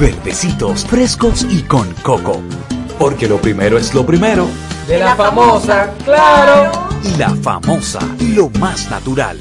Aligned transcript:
verdecitos, 0.00 0.86
frescos 0.86 1.46
y 1.50 1.62
con 1.62 1.92
coco. 2.02 2.40
Porque 2.98 3.28
lo 3.28 3.36
primero 3.36 3.76
es 3.76 3.94
lo 3.94 4.04
primero. 4.04 4.48
De 4.88 4.98
la 4.98 5.14
famosa, 5.14 5.92
claro. 6.04 6.72
Y 7.04 7.16
la 7.16 7.30
famosa, 7.36 8.00
lo 8.34 8.48
más 8.58 8.90
natural. 8.90 9.38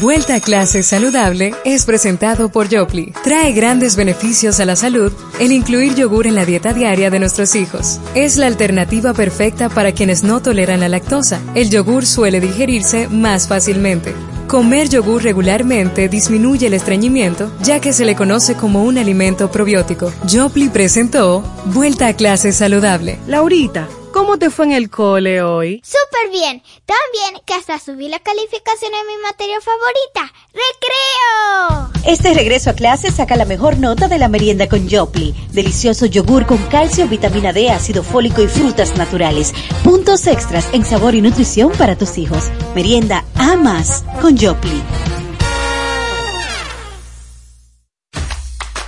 Vuelta 0.00 0.36
a 0.36 0.40
clase 0.40 0.84
saludable 0.84 1.54
es 1.64 1.84
presentado 1.84 2.50
por 2.50 2.72
Jopli. 2.72 3.12
Trae 3.24 3.52
grandes 3.52 3.96
beneficios 3.96 4.60
a 4.60 4.64
la 4.64 4.76
salud 4.76 5.12
el 5.40 5.50
incluir 5.50 5.96
yogur 5.96 6.28
en 6.28 6.36
la 6.36 6.44
dieta 6.44 6.72
diaria 6.72 7.10
de 7.10 7.18
nuestros 7.18 7.56
hijos. 7.56 7.98
Es 8.14 8.36
la 8.36 8.46
alternativa 8.46 9.12
perfecta 9.12 9.68
para 9.68 9.90
quienes 9.90 10.22
no 10.22 10.40
toleran 10.40 10.80
la 10.80 10.88
lactosa. 10.88 11.40
El 11.56 11.70
yogur 11.70 12.06
suele 12.06 12.40
digerirse 12.40 13.08
más 13.08 13.48
fácilmente. 13.48 14.14
Comer 14.48 14.88
yogur 14.88 15.22
regularmente 15.22 16.08
disminuye 16.08 16.68
el 16.68 16.72
estreñimiento, 16.72 17.52
ya 17.62 17.80
que 17.80 17.92
se 17.92 18.06
le 18.06 18.16
conoce 18.16 18.54
como 18.54 18.82
un 18.82 18.96
alimento 18.96 19.50
probiótico. 19.50 20.10
Jopli 20.26 20.70
presentó 20.70 21.42
Vuelta 21.66 22.06
a 22.06 22.14
clase 22.14 22.52
saludable. 22.52 23.18
Laurita, 23.26 23.88
¿Cómo 24.18 24.36
te 24.36 24.50
fue 24.50 24.64
en 24.64 24.72
el 24.72 24.90
cole 24.90 25.42
hoy? 25.42 25.80
Súper 25.84 26.32
bien. 26.32 26.60
Tan 26.84 26.96
bien 27.12 27.40
que 27.46 27.54
hasta 27.54 27.78
subí 27.78 28.08
la 28.08 28.18
calificación 28.18 28.92
en 28.92 29.06
mi 29.06 29.22
materia 29.22 29.60
favorita. 29.60 30.34
¡Recreo! 30.52 32.02
Este 32.04 32.34
regreso 32.34 32.70
a 32.70 32.72
clase 32.72 33.12
saca 33.12 33.36
la 33.36 33.44
mejor 33.44 33.78
nota 33.78 34.08
de 34.08 34.18
la 34.18 34.28
merienda 34.28 34.68
con 34.68 34.90
Jopli. 34.90 35.36
Delicioso 35.52 36.04
yogur 36.04 36.46
con 36.46 36.58
calcio, 36.66 37.06
vitamina 37.06 37.52
D, 37.52 37.70
ácido 37.70 38.02
fólico 38.02 38.42
y 38.42 38.48
frutas 38.48 38.96
naturales. 38.96 39.54
Puntos 39.84 40.26
extras 40.26 40.68
en 40.72 40.84
sabor 40.84 41.14
y 41.14 41.22
nutrición 41.22 41.70
para 41.70 41.96
tus 41.96 42.18
hijos. 42.18 42.50
Merienda 42.74 43.24
a 43.36 43.56
más 43.56 44.02
con 44.20 44.36
Jopli. 44.36 44.82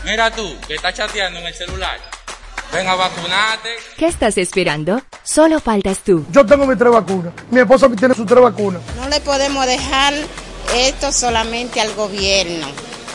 Mira 0.04 0.34
tú, 0.34 0.56
que 0.66 0.74
estás 0.74 0.92
chateando 0.92 1.38
en 1.38 1.46
el 1.46 1.54
celular. 1.54 2.19
Ven 2.72 2.86
a 2.86 2.94
vacunarte. 2.94 3.68
¿Qué 3.96 4.06
estás 4.06 4.38
esperando? 4.38 5.00
Solo 5.22 5.60
faltas 5.60 5.98
tú. 6.00 6.24
Yo 6.30 6.46
tengo 6.46 6.66
mi 6.66 6.76
tres 6.76 6.92
vacunas. 6.92 7.32
Mi 7.50 7.60
esposa 7.60 7.88
tiene 7.90 8.14
sus 8.14 8.26
tres 8.26 8.40
vacunas. 8.40 8.80
No 8.96 9.08
le 9.08 9.20
podemos 9.20 9.66
dejar 9.66 10.14
esto 10.74 11.10
solamente 11.12 11.80
al 11.80 11.92
gobierno, 11.94 12.66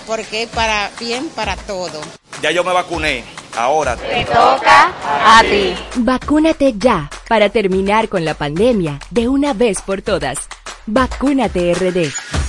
porque 0.08 0.44
es 0.44 0.50
para 0.50 0.92
bien 1.00 1.30
para 1.30 1.56
todo. 1.56 2.02
Ya 2.42 2.52
yo 2.52 2.64
me 2.64 2.74
vacuné. 2.74 3.24
Ahora 3.58 3.96
te 3.96 4.26
toca 4.26 4.92
a 5.08 5.42
ti. 5.42 5.74
Vacúnate 5.96 6.74
ya 6.78 7.10
para 7.30 7.50
terminar 7.50 8.10
con 8.10 8.26
la 8.26 8.34
pandemia 8.34 9.00
de 9.10 9.30
una 9.30 9.54
vez 9.54 9.82
por 9.82 10.02
todas. 10.02 10.38
Vacúnate 10.86 11.74
RD. 11.74 12.45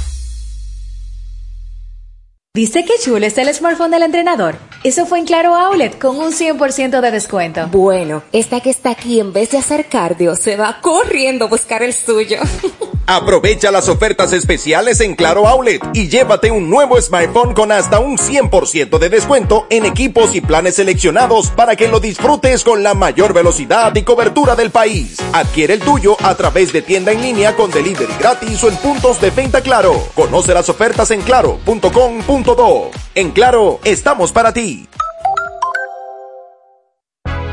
¿Viste 2.57 2.87
qué 2.87 2.95
chulo 2.99 3.27
está 3.27 3.43
el 3.43 3.53
smartphone 3.53 3.91
del 3.91 4.03
entrenador? 4.03 4.57
Eso 4.83 5.05
fue 5.05 5.19
en 5.19 5.27
Claro 5.27 5.55
Outlet 5.55 5.99
con 5.99 6.17
un 6.17 6.33
100% 6.33 7.03
de 7.03 7.11
descuento. 7.11 7.67
Bueno, 7.67 8.23
esta 8.33 8.61
que 8.61 8.71
está 8.71 8.93
aquí 8.93 9.21
en 9.21 9.35
vez 9.35 9.51
de 9.51 9.59
hacer 9.59 9.91
cardio 9.91 10.35
se 10.37 10.57
va 10.57 10.81
corriendo 10.81 11.45
a 11.45 11.49
buscar 11.49 11.83
el 11.83 11.93
suyo. 11.93 12.39
Aprovecha 13.09 13.71
las 13.71 13.89
ofertas 13.89 14.33
especiales 14.33 15.01
en 15.01 15.15
Claro 15.15 15.47
Outlet 15.47 15.81
y 15.95 16.09
llévate 16.09 16.51
un 16.51 16.69
nuevo 16.69 17.01
smartphone 17.01 17.55
con 17.55 17.71
hasta 17.71 18.01
un 18.01 18.19
100% 18.19 18.99
de 18.99 19.09
descuento 19.09 19.67
en 19.71 19.85
equipos 19.85 20.35
y 20.35 20.41
planes 20.41 20.75
seleccionados 20.75 21.51
para 21.51 21.77
que 21.77 21.87
lo 21.87 22.01
disfrutes 22.01 22.65
con 22.65 22.83
la 22.83 22.95
mayor 22.95 23.33
velocidad 23.33 23.95
y 23.95 24.03
cobertura 24.03 24.57
del 24.57 24.71
país. 24.71 25.19
Adquiere 25.33 25.75
el 25.75 25.81
tuyo 25.81 26.17
a 26.21 26.35
través 26.35 26.73
de 26.73 26.83
tienda 26.83 27.13
en 27.13 27.23
línea 27.23 27.55
con 27.55 27.71
delivery 27.71 28.15
gratis 28.19 28.65
o 28.65 28.69
en 28.69 28.77
puntos 28.79 29.21
de 29.21 29.31
venta 29.31 29.61
Claro. 29.61 30.03
Conoce 30.17 30.53
las 30.53 30.69
ofertas 30.69 31.13
en 31.13 31.23
claro.com.do. 31.23 32.91
En 33.15 33.31
Claro, 33.31 33.79
estamos 33.85 34.33
para 34.33 34.53
ti. 34.53 34.89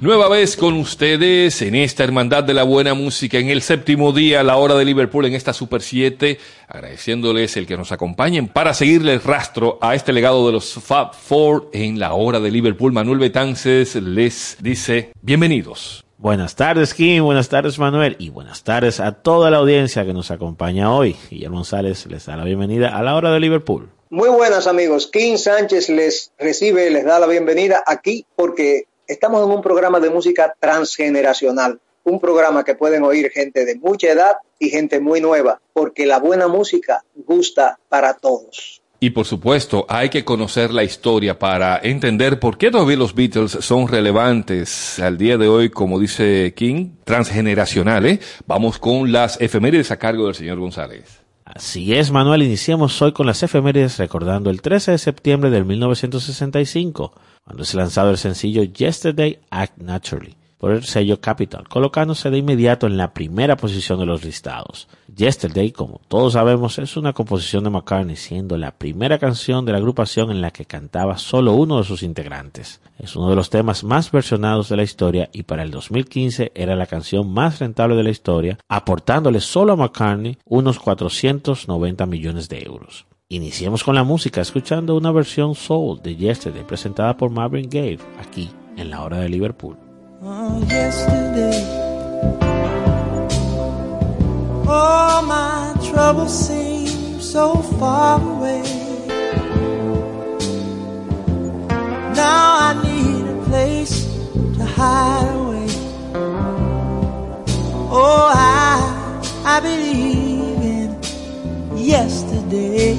Nueva 0.00 0.30
vez 0.30 0.56
con 0.56 0.78
ustedes 0.78 1.60
en 1.60 1.74
esta 1.74 2.04
Hermandad 2.04 2.42
de 2.42 2.54
la 2.54 2.62
Buena 2.62 2.94
Música, 2.94 3.36
en 3.36 3.50
el 3.50 3.60
séptimo 3.60 4.12
día, 4.12 4.40
a 4.40 4.42
la 4.42 4.56
hora 4.56 4.74
de 4.74 4.86
Liverpool, 4.86 5.26
en 5.26 5.34
esta 5.34 5.52
Super 5.52 5.82
7, 5.82 6.38
agradeciéndoles 6.68 7.58
el 7.58 7.66
que 7.66 7.76
nos 7.76 7.92
acompañen 7.92 8.48
para 8.48 8.72
seguirle 8.72 9.12
el 9.12 9.20
rastro 9.20 9.78
a 9.82 9.94
este 9.94 10.14
legado 10.14 10.46
de 10.46 10.52
los 10.52 10.72
Fab 10.72 11.14
Four 11.14 11.68
en 11.74 11.98
la 11.98 12.14
hora 12.14 12.40
de 12.40 12.50
Liverpool. 12.50 12.94
Manuel 12.94 13.18
Betances 13.18 13.94
les 13.96 14.56
dice 14.62 15.12
bienvenidos. 15.20 16.02
Buenas 16.16 16.56
tardes, 16.56 16.94
Kim. 16.94 17.22
Buenas 17.22 17.50
tardes, 17.50 17.78
Manuel. 17.78 18.16
Y 18.18 18.30
buenas 18.30 18.64
tardes 18.64 19.00
a 19.00 19.12
toda 19.12 19.50
la 19.50 19.58
audiencia 19.58 20.06
que 20.06 20.14
nos 20.14 20.30
acompaña 20.30 20.94
hoy. 20.94 21.14
Guillermo 21.28 21.56
González 21.56 22.06
les 22.06 22.24
da 22.24 22.38
la 22.38 22.44
bienvenida 22.44 22.96
a 22.96 23.02
la 23.02 23.16
hora 23.16 23.32
de 23.32 23.40
Liverpool. 23.40 23.90
Muy 24.08 24.30
buenas, 24.30 24.66
amigos. 24.66 25.08
Kim 25.12 25.36
Sánchez 25.36 25.90
les 25.90 26.32
recibe, 26.38 26.90
les 26.90 27.04
da 27.04 27.20
la 27.20 27.26
bienvenida 27.26 27.84
aquí 27.86 28.24
porque 28.34 28.86
estamos 29.10 29.44
en 29.44 29.50
un 29.50 29.60
programa 29.60 29.98
de 30.00 30.08
música 30.08 30.54
transgeneracional, 30.58 31.80
un 32.04 32.20
programa 32.20 32.64
que 32.64 32.76
pueden 32.76 33.02
oír 33.02 33.30
gente 33.30 33.64
de 33.64 33.74
mucha 33.74 34.08
edad 34.08 34.36
y 34.58 34.70
gente 34.70 35.00
muy 35.00 35.20
nueva, 35.20 35.60
porque 35.72 36.06
la 36.06 36.18
buena 36.18 36.46
música 36.46 37.02
gusta 37.26 37.78
para 37.88 38.14
todos. 38.14 38.80
Y 39.02 39.10
por 39.10 39.26
supuesto, 39.26 39.86
hay 39.88 40.10
que 40.10 40.24
conocer 40.24 40.72
la 40.72 40.84
historia 40.84 41.38
para 41.38 41.80
entender 41.82 42.38
por 42.38 42.58
qué 42.58 42.70
todavía 42.70 42.98
los 42.98 43.14
Beatles 43.14 43.52
son 43.60 43.88
relevantes 43.88 45.00
al 45.00 45.16
día 45.16 45.38
de 45.38 45.48
hoy, 45.48 45.70
como 45.70 45.98
dice 45.98 46.52
King, 46.54 46.90
transgeneracionales. 47.04 48.20
Vamos 48.46 48.78
con 48.78 49.10
las 49.10 49.40
efemérides 49.40 49.90
a 49.90 49.98
cargo 49.98 50.26
del 50.26 50.34
señor 50.34 50.58
González. 50.58 51.20
Así 51.46 51.94
es, 51.94 52.12
Manuel, 52.12 52.42
iniciamos 52.42 53.00
hoy 53.02 53.12
con 53.12 53.26
las 53.26 53.42
efemérides 53.42 53.96
recordando 53.98 54.50
el 54.50 54.60
13 54.60 54.92
de 54.92 54.98
septiembre 54.98 55.50
del 55.50 55.64
1965, 55.64 57.12
cuando 57.44 57.62
es 57.62 57.74
lanzado 57.74 58.10
el 58.10 58.18
sencillo 58.18 58.62
Yesterday 58.62 59.40
Act 59.50 59.78
Naturally 59.78 60.36
por 60.60 60.72
el 60.72 60.84
sello 60.84 61.22
Capital, 61.22 61.66
colocándose 61.66 62.28
de 62.28 62.36
inmediato 62.36 62.86
en 62.86 62.98
la 62.98 63.14
primera 63.14 63.56
posición 63.56 63.98
de 63.98 64.04
los 64.04 64.22
listados. 64.22 64.88
Yesterday, 65.16 65.72
como 65.72 66.02
todos 66.06 66.34
sabemos, 66.34 66.78
es 66.78 66.98
una 66.98 67.14
composición 67.14 67.64
de 67.64 67.70
McCartney, 67.70 68.16
siendo 68.16 68.58
la 68.58 68.72
primera 68.72 69.18
canción 69.18 69.64
de 69.64 69.72
la 69.72 69.78
agrupación 69.78 70.30
en 70.30 70.42
la 70.42 70.50
que 70.50 70.66
cantaba 70.66 71.16
solo 71.16 71.54
uno 71.54 71.78
de 71.78 71.84
sus 71.84 72.02
integrantes. 72.02 72.82
Es 72.98 73.16
uno 73.16 73.30
de 73.30 73.36
los 73.36 73.48
temas 73.48 73.84
más 73.84 74.12
versionados 74.12 74.68
de 74.68 74.76
la 74.76 74.82
historia 74.82 75.30
y 75.32 75.44
para 75.44 75.62
el 75.62 75.70
2015 75.70 76.52
era 76.54 76.76
la 76.76 76.86
canción 76.86 77.32
más 77.32 77.58
rentable 77.58 77.96
de 77.96 78.02
la 78.02 78.10
historia, 78.10 78.58
aportándole 78.68 79.40
solo 79.40 79.72
a 79.72 79.76
McCartney 79.76 80.36
unos 80.44 80.78
490 80.78 82.04
millones 82.04 82.50
de 82.50 82.62
euros. 82.62 83.06
Iniciemos 83.32 83.84
con 83.84 83.94
la 83.94 84.02
música 84.02 84.40
escuchando 84.40 84.96
una 84.96 85.12
versión 85.12 85.54
soul 85.54 86.02
de 86.02 86.16
Yesterday 86.16 86.64
presentada 86.64 87.16
por 87.16 87.30
Marvin 87.30 87.70
Gaye 87.70 88.00
aquí 88.18 88.50
en 88.76 88.90
la 88.90 89.04
hora 89.04 89.18
de 89.18 89.28
Liverpool. 89.28 89.76
Oh. 90.20 90.58
Yesterday. 112.50 112.94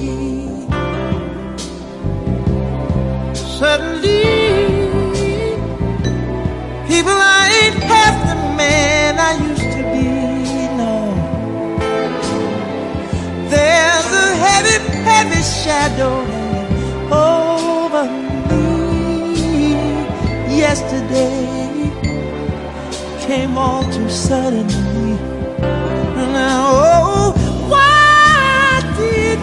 Suddenly. 3.33 4.23
People, 6.87 7.13
I 7.13 7.49
ain't 7.63 7.83
half 7.83 8.15
the 8.27 8.35
man 8.57 9.19
I 9.19 9.33
used 9.49 9.71
to 9.77 9.83
be, 9.93 10.07
no. 10.77 10.93
There's 13.49 14.09
a 14.13 14.35
heavy, 14.45 14.77
heavy 15.03 15.41
shadow 15.41 16.15
over 17.11 18.05
me. 18.49 19.73
Yesterday 20.57 21.91
came 23.25 23.57
all 23.57 23.83
too 23.91 24.09
suddenly. 24.09 25.17
Now, 26.31 26.69
oh, 26.73 27.40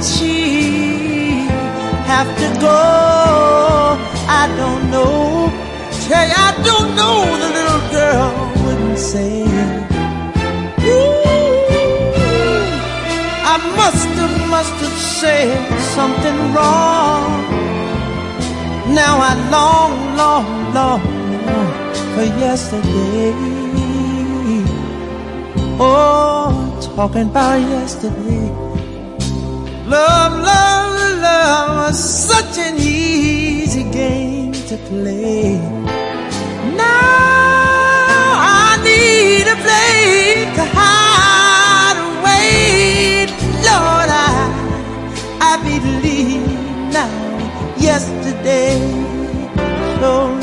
she 0.05 1.49
have 2.07 2.29
to 2.43 2.49
go? 2.61 2.79
I 4.41 4.45
don't 4.57 4.91
know. 4.91 5.51
Tell 6.07 6.27
you, 6.27 6.35
I 6.49 6.53
don't 6.69 6.95
know. 6.95 7.17
The 7.43 7.49
little 7.59 7.85
girl 7.97 8.31
wouldn't 8.65 8.99
say. 8.99 9.43
Ooh, 10.85 11.23
I 13.53 13.57
must 13.77 14.09
have, 14.21 14.49
must 14.49 14.77
have 14.85 14.99
said 15.21 15.59
something 15.97 16.39
wrong. 16.55 17.27
Now 18.95 19.19
I 19.31 19.35
long, 19.51 20.17
long, 20.17 20.47
long, 20.75 21.03
long 21.47 21.73
for 22.15 22.27
yesterday. 22.45 23.35
Oh, 25.81 26.93
talking 26.97 27.29
about 27.29 27.61
yesterday. 27.61 28.68
Love, 29.89 30.33
love, 30.43 31.21
love 31.23 31.77
was 31.79 31.99
such 31.99 32.59
an 32.59 32.77
easy 32.79 33.85
game 33.85 34.53
to 34.53 34.77
play. 34.89 35.57
Now 36.77 38.35
I 38.37 38.79
need 38.85 39.47
a 39.49 39.57
place 39.65 40.57
to 40.59 40.65
hide 40.77 41.97
away. 42.05 43.29
Lord, 43.65 44.11
I, 44.13 44.37
I 45.41 45.57
believe 45.65 46.45
now 46.93 47.09
yesterday. 47.79 48.77
Oh, 50.03 50.38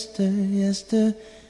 yester, 0.00 0.32
yesterday. 0.50 1.40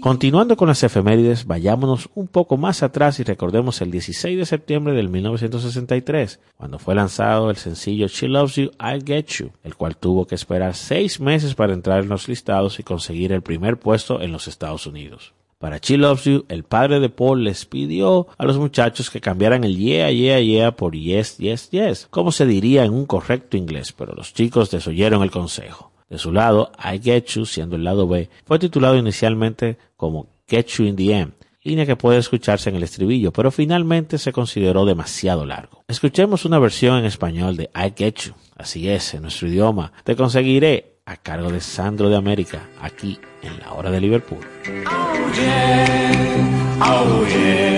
Continuando 0.00 0.56
con 0.56 0.66
las 0.66 0.82
efemérides, 0.82 1.46
vayámonos 1.46 2.10
un 2.16 2.26
poco 2.26 2.56
más 2.56 2.82
atrás 2.82 3.20
y 3.20 3.22
recordemos 3.22 3.80
el 3.82 3.92
16 3.92 4.36
de 4.36 4.46
septiembre 4.46 4.94
del 4.94 5.08
1963, 5.08 6.40
cuando 6.56 6.80
fue 6.80 6.96
lanzado 6.96 7.50
el 7.50 7.56
sencillo 7.56 8.08
She 8.08 8.26
Loves 8.26 8.56
You, 8.56 8.72
I'll 8.80 9.04
Get 9.04 9.26
You, 9.26 9.52
el 9.62 9.76
cual 9.76 9.96
tuvo 9.96 10.26
que 10.26 10.34
esperar 10.34 10.74
seis 10.74 11.20
meses 11.20 11.54
para 11.54 11.72
entrar 11.72 12.02
en 12.02 12.08
los 12.08 12.26
listados 12.26 12.80
y 12.80 12.82
conseguir 12.82 13.30
el 13.32 13.42
primer 13.42 13.78
puesto 13.78 14.20
en 14.20 14.32
los 14.32 14.48
Estados 14.48 14.88
Unidos. 14.88 15.34
Para 15.62 15.78
She 15.78 15.96
Loves 15.96 16.24
You, 16.24 16.44
el 16.48 16.64
padre 16.64 16.98
de 16.98 17.08
Paul 17.08 17.44
les 17.44 17.66
pidió 17.66 18.26
a 18.36 18.44
los 18.44 18.58
muchachos 18.58 19.10
que 19.10 19.20
cambiaran 19.20 19.62
el 19.62 19.78
yeah, 19.78 20.10
yeah, 20.10 20.40
yeah 20.40 20.74
por 20.74 20.96
yes, 20.96 21.38
yes, 21.38 21.70
yes, 21.70 22.08
como 22.10 22.32
se 22.32 22.46
diría 22.46 22.84
en 22.84 22.92
un 22.92 23.06
correcto 23.06 23.56
inglés, 23.56 23.92
pero 23.92 24.12
los 24.12 24.34
chicos 24.34 24.72
desoyeron 24.72 25.22
el 25.22 25.30
consejo. 25.30 25.92
De 26.10 26.18
su 26.18 26.32
lado, 26.32 26.72
I 26.78 26.98
Get 27.00 27.26
You, 27.26 27.46
siendo 27.46 27.76
el 27.76 27.84
lado 27.84 28.08
B, 28.08 28.28
fue 28.44 28.58
titulado 28.58 28.96
inicialmente 28.96 29.78
como 29.96 30.26
Get 30.48 30.66
You 30.66 30.86
in 30.86 30.96
the 30.96 31.12
End, 31.16 31.34
línea 31.62 31.86
que 31.86 31.94
puede 31.94 32.18
escucharse 32.18 32.68
en 32.68 32.74
el 32.74 32.82
estribillo, 32.82 33.32
pero 33.32 33.52
finalmente 33.52 34.18
se 34.18 34.32
consideró 34.32 34.84
demasiado 34.84 35.46
largo. 35.46 35.84
Escuchemos 35.86 36.44
una 36.44 36.58
versión 36.58 36.98
en 36.98 37.04
español 37.04 37.56
de 37.56 37.70
I 37.72 37.92
Get 37.96 38.16
You, 38.16 38.32
así 38.56 38.88
es, 38.88 39.14
en 39.14 39.22
nuestro 39.22 39.46
idioma, 39.46 39.92
Te 40.02 40.16
conseguiré, 40.16 40.91
a 41.04 41.16
cargo 41.16 41.50
de 41.50 41.60
Sandro 41.60 42.08
de 42.08 42.16
América, 42.16 42.60
aquí 42.80 43.18
en 43.42 43.58
la 43.58 43.72
hora 43.72 43.90
de 43.90 44.00
Liverpool. 44.00 44.38
Oh 44.38 45.32
yeah, 45.34 46.78
oh 46.80 47.26
yeah, 47.26 47.76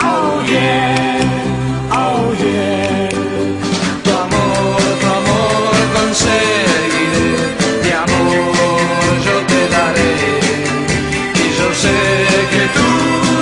oh 0.00 0.42
yeah, 0.48 1.20
oh. 1.92 2.34
Tu 4.02 4.10
amor, 4.10 4.80
tu 5.00 5.06
amor 5.06 5.74
conseguiré, 5.94 7.26
mi 7.82 7.90
amor 7.90 8.44
yo 9.24 9.36
te 9.46 9.68
daré. 9.68 10.12
Y 11.34 11.46
yo 11.58 11.68
sé 11.74 11.98
que 12.50 12.64
tú 12.76 12.88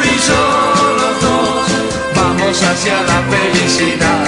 y 0.02 0.14
yo 0.26 0.42
los 0.98 1.14
dos 1.22 1.66
vamos 2.16 2.62
hacia 2.62 3.02
la 3.02 3.22
felicidad. 3.30 4.21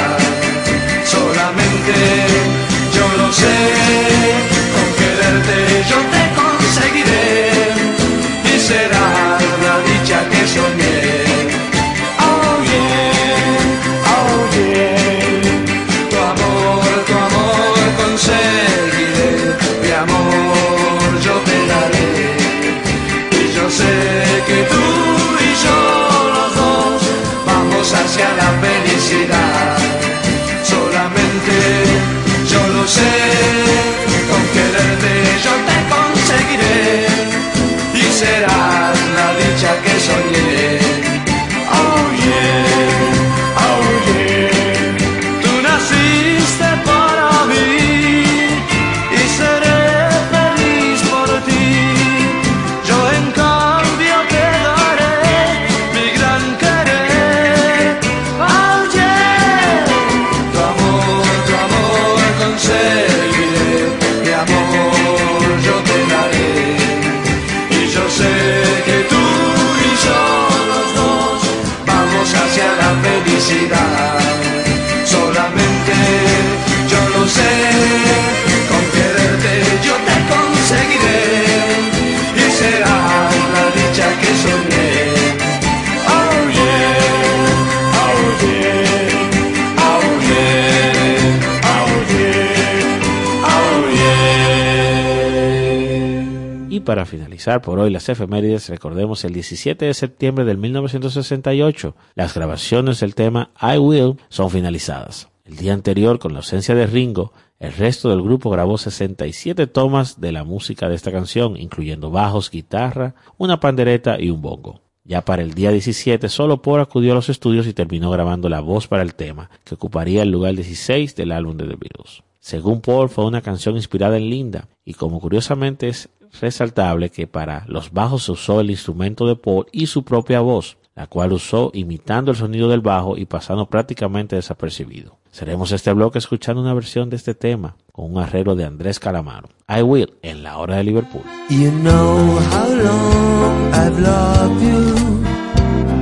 Para 97.04 97.10
finalizar 97.10 97.60
por 97.60 97.78
hoy 97.78 97.90
las 97.90 98.08
efemérides, 98.08 98.70
recordemos 98.70 99.26
el 99.26 99.34
17 99.34 99.84
de 99.84 99.92
septiembre 99.92 100.46
del 100.46 100.56
1968, 100.56 101.94
las 102.14 102.32
grabaciones 102.32 103.00
del 103.00 103.14
tema 103.14 103.50
I 103.60 103.76
Will 103.76 104.16
son 104.30 104.48
finalizadas. 104.48 105.28
El 105.44 105.56
día 105.56 105.74
anterior, 105.74 106.18
con 106.18 106.32
la 106.32 106.38
ausencia 106.38 106.74
de 106.74 106.86
Ringo, 106.86 107.34
el 107.58 107.74
resto 107.74 108.08
del 108.08 108.22
grupo 108.22 108.48
grabó 108.48 108.78
67 108.78 109.66
tomas 109.66 110.18
de 110.18 110.32
la 110.32 110.44
música 110.44 110.88
de 110.88 110.94
esta 110.94 111.12
canción, 111.12 111.58
incluyendo 111.58 112.10
bajos, 112.10 112.50
guitarra, 112.50 113.14
una 113.36 113.60
pandereta 113.60 114.18
y 114.18 114.30
un 114.30 114.40
bongo. 114.40 114.80
Ya 115.04 115.20
para 115.26 115.42
el 115.42 115.52
día 115.52 115.72
17, 115.72 116.30
solo 116.30 116.62
Paul 116.62 116.80
acudió 116.80 117.12
a 117.12 117.16
los 117.16 117.28
estudios 117.28 117.66
y 117.66 117.74
terminó 117.74 118.10
grabando 118.10 118.48
la 118.48 118.60
voz 118.60 118.88
para 118.88 119.02
el 119.02 119.14
tema, 119.14 119.50
que 119.62 119.74
ocuparía 119.74 120.22
el 120.22 120.30
lugar 120.30 120.54
16 120.54 121.14
del 121.16 121.32
álbum 121.32 121.58
de 121.58 121.64
The 121.66 121.76
Beatles. 121.76 122.22
Según 122.40 122.80
Paul, 122.80 123.10
fue 123.10 123.26
una 123.26 123.42
canción 123.42 123.76
inspirada 123.76 124.16
en 124.16 124.30
Linda, 124.30 124.68
y 124.86 124.94
como 124.94 125.20
curiosamente 125.20 125.88
es 125.88 126.08
resaltable 126.40 127.10
que 127.10 127.26
para 127.26 127.64
los 127.66 127.92
bajos 127.92 128.24
se 128.24 128.32
usó 128.32 128.60
el 128.60 128.70
instrumento 128.70 129.26
de 129.26 129.36
Paul 129.36 129.66
y 129.72 129.86
su 129.86 130.04
propia 130.04 130.40
voz, 130.40 130.76
la 130.94 131.06
cual 131.06 131.32
usó 131.32 131.70
imitando 131.74 132.30
el 132.30 132.36
sonido 132.36 132.68
del 132.68 132.80
bajo 132.80 133.16
y 133.16 133.26
pasando 133.26 133.66
prácticamente 133.66 134.36
desapercibido. 134.36 135.18
Seremos 135.30 135.72
este 135.72 135.92
bloque 135.92 136.18
escuchando 136.18 136.62
una 136.62 136.74
versión 136.74 137.10
de 137.10 137.16
este 137.16 137.34
tema 137.34 137.76
con 137.90 138.12
un 138.12 138.22
arreglo 138.22 138.54
de 138.54 138.64
Andrés 138.64 139.00
Calamaro. 139.00 139.48
I 139.68 139.82
Will 139.82 140.14
en 140.22 140.42
la 140.42 140.58
hora 140.58 140.76
de 140.76 140.84
Liverpool. 140.84 141.22
You 141.50 141.72
know 141.72 142.38
how 142.52 142.68
long 142.68 143.74
I've 143.74 144.00
loved 144.00 144.62
you. 144.62 145.24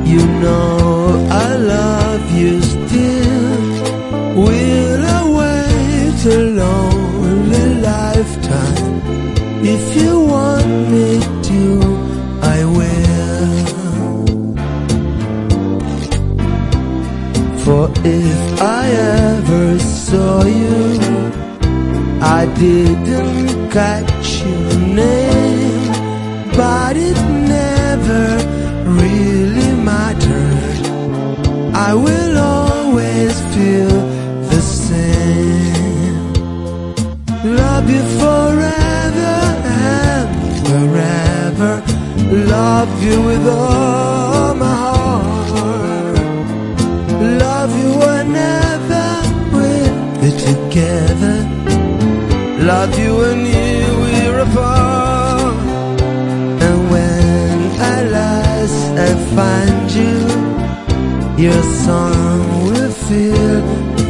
You 0.05 0.27
know 0.41 1.29
I 1.31 1.57
love 1.57 2.39
you 2.39 2.61
still. 2.61 3.93
Will 4.35 5.05
I 5.05 5.23
wait 5.31 6.27
a 6.27 6.39
lonely 6.39 7.81
lifetime? 7.81 9.02
If 9.65 9.95
you 9.95 10.21
want 10.27 10.67
me 10.91 11.21
to, 11.49 11.63
I 12.43 12.65
will. 12.65 13.63
For 17.63 17.89
if 18.05 18.61
I 18.61 18.89
ever 18.91 19.79
saw 19.79 20.43
you, 20.45 20.99
I 22.21 22.47
didn't 22.59 23.71
catch 23.71 24.43
your 24.43 24.79
name, 24.97 25.93
but 26.57 26.97
it 26.97 27.19
never 27.57 28.25
really 29.01 29.77
mattered. 29.77 30.87
I 31.73 31.95
will 31.95 32.37
always 32.37 33.41
feel 33.55 33.95
the 34.51 34.61
same. 34.61 36.33
Love 37.45 37.89
you 37.89 38.03
forever 38.19 38.72
wherever. 40.73 41.73
Love 42.57 42.93
you 43.05 43.17
with 43.29 43.47
all 43.47 44.55
my 44.55 44.75
heart. 45.53 46.17
Love 47.47 47.73
you 47.83 47.91
whenever 48.07 49.07
we're 49.53 50.39
together. 50.49 51.37
Love 52.71 52.93
you 52.99 53.11
when 53.23 53.41
you 53.55 53.81
we're 54.03 54.41
apart. 54.47 55.57
And 56.67 56.79
when 56.93 57.57
at 57.93 58.05
last 58.19 58.81
I 59.09 59.11
find 59.37 59.87
you, 60.01 60.17
your 61.45 61.63
song 61.87 62.41
will 62.65 62.95
fill 63.09 63.61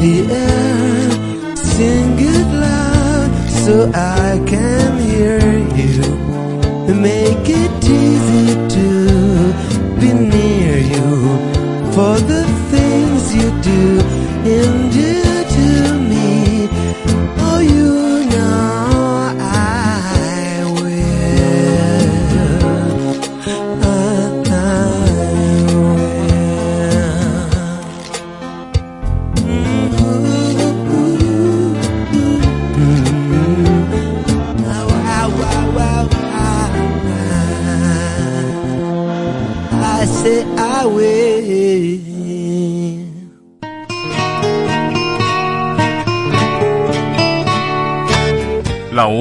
the 0.00 0.14
air. 0.30 1.56
Sing 1.56 2.14
it 2.34 2.48
loud 2.66 3.30
so 3.64 3.74
I 3.94 4.40
can 4.46 4.90
hear 5.08 5.40
you. 5.80 5.91
Make 6.88 7.48
it 7.48 7.84
easy 7.84 8.54
to 8.74 8.88
be 10.00 10.12
near 10.12 10.78
you 10.78 11.10
for 11.92 12.18
the 12.18 12.44
things 12.70 13.34
you 13.34 13.50
do 13.62 14.00
and 14.56 14.92
do 14.92 15.22
to 15.56 15.98
me. 16.10 16.68
Oh, 17.38 17.60
you 17.60 18.01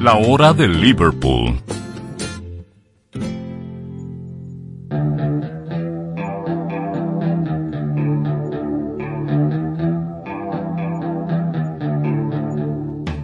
La 0.00 0.14
hora 0.14 0.54
de 0.54 0.68
Liverpool. 0.68 1.60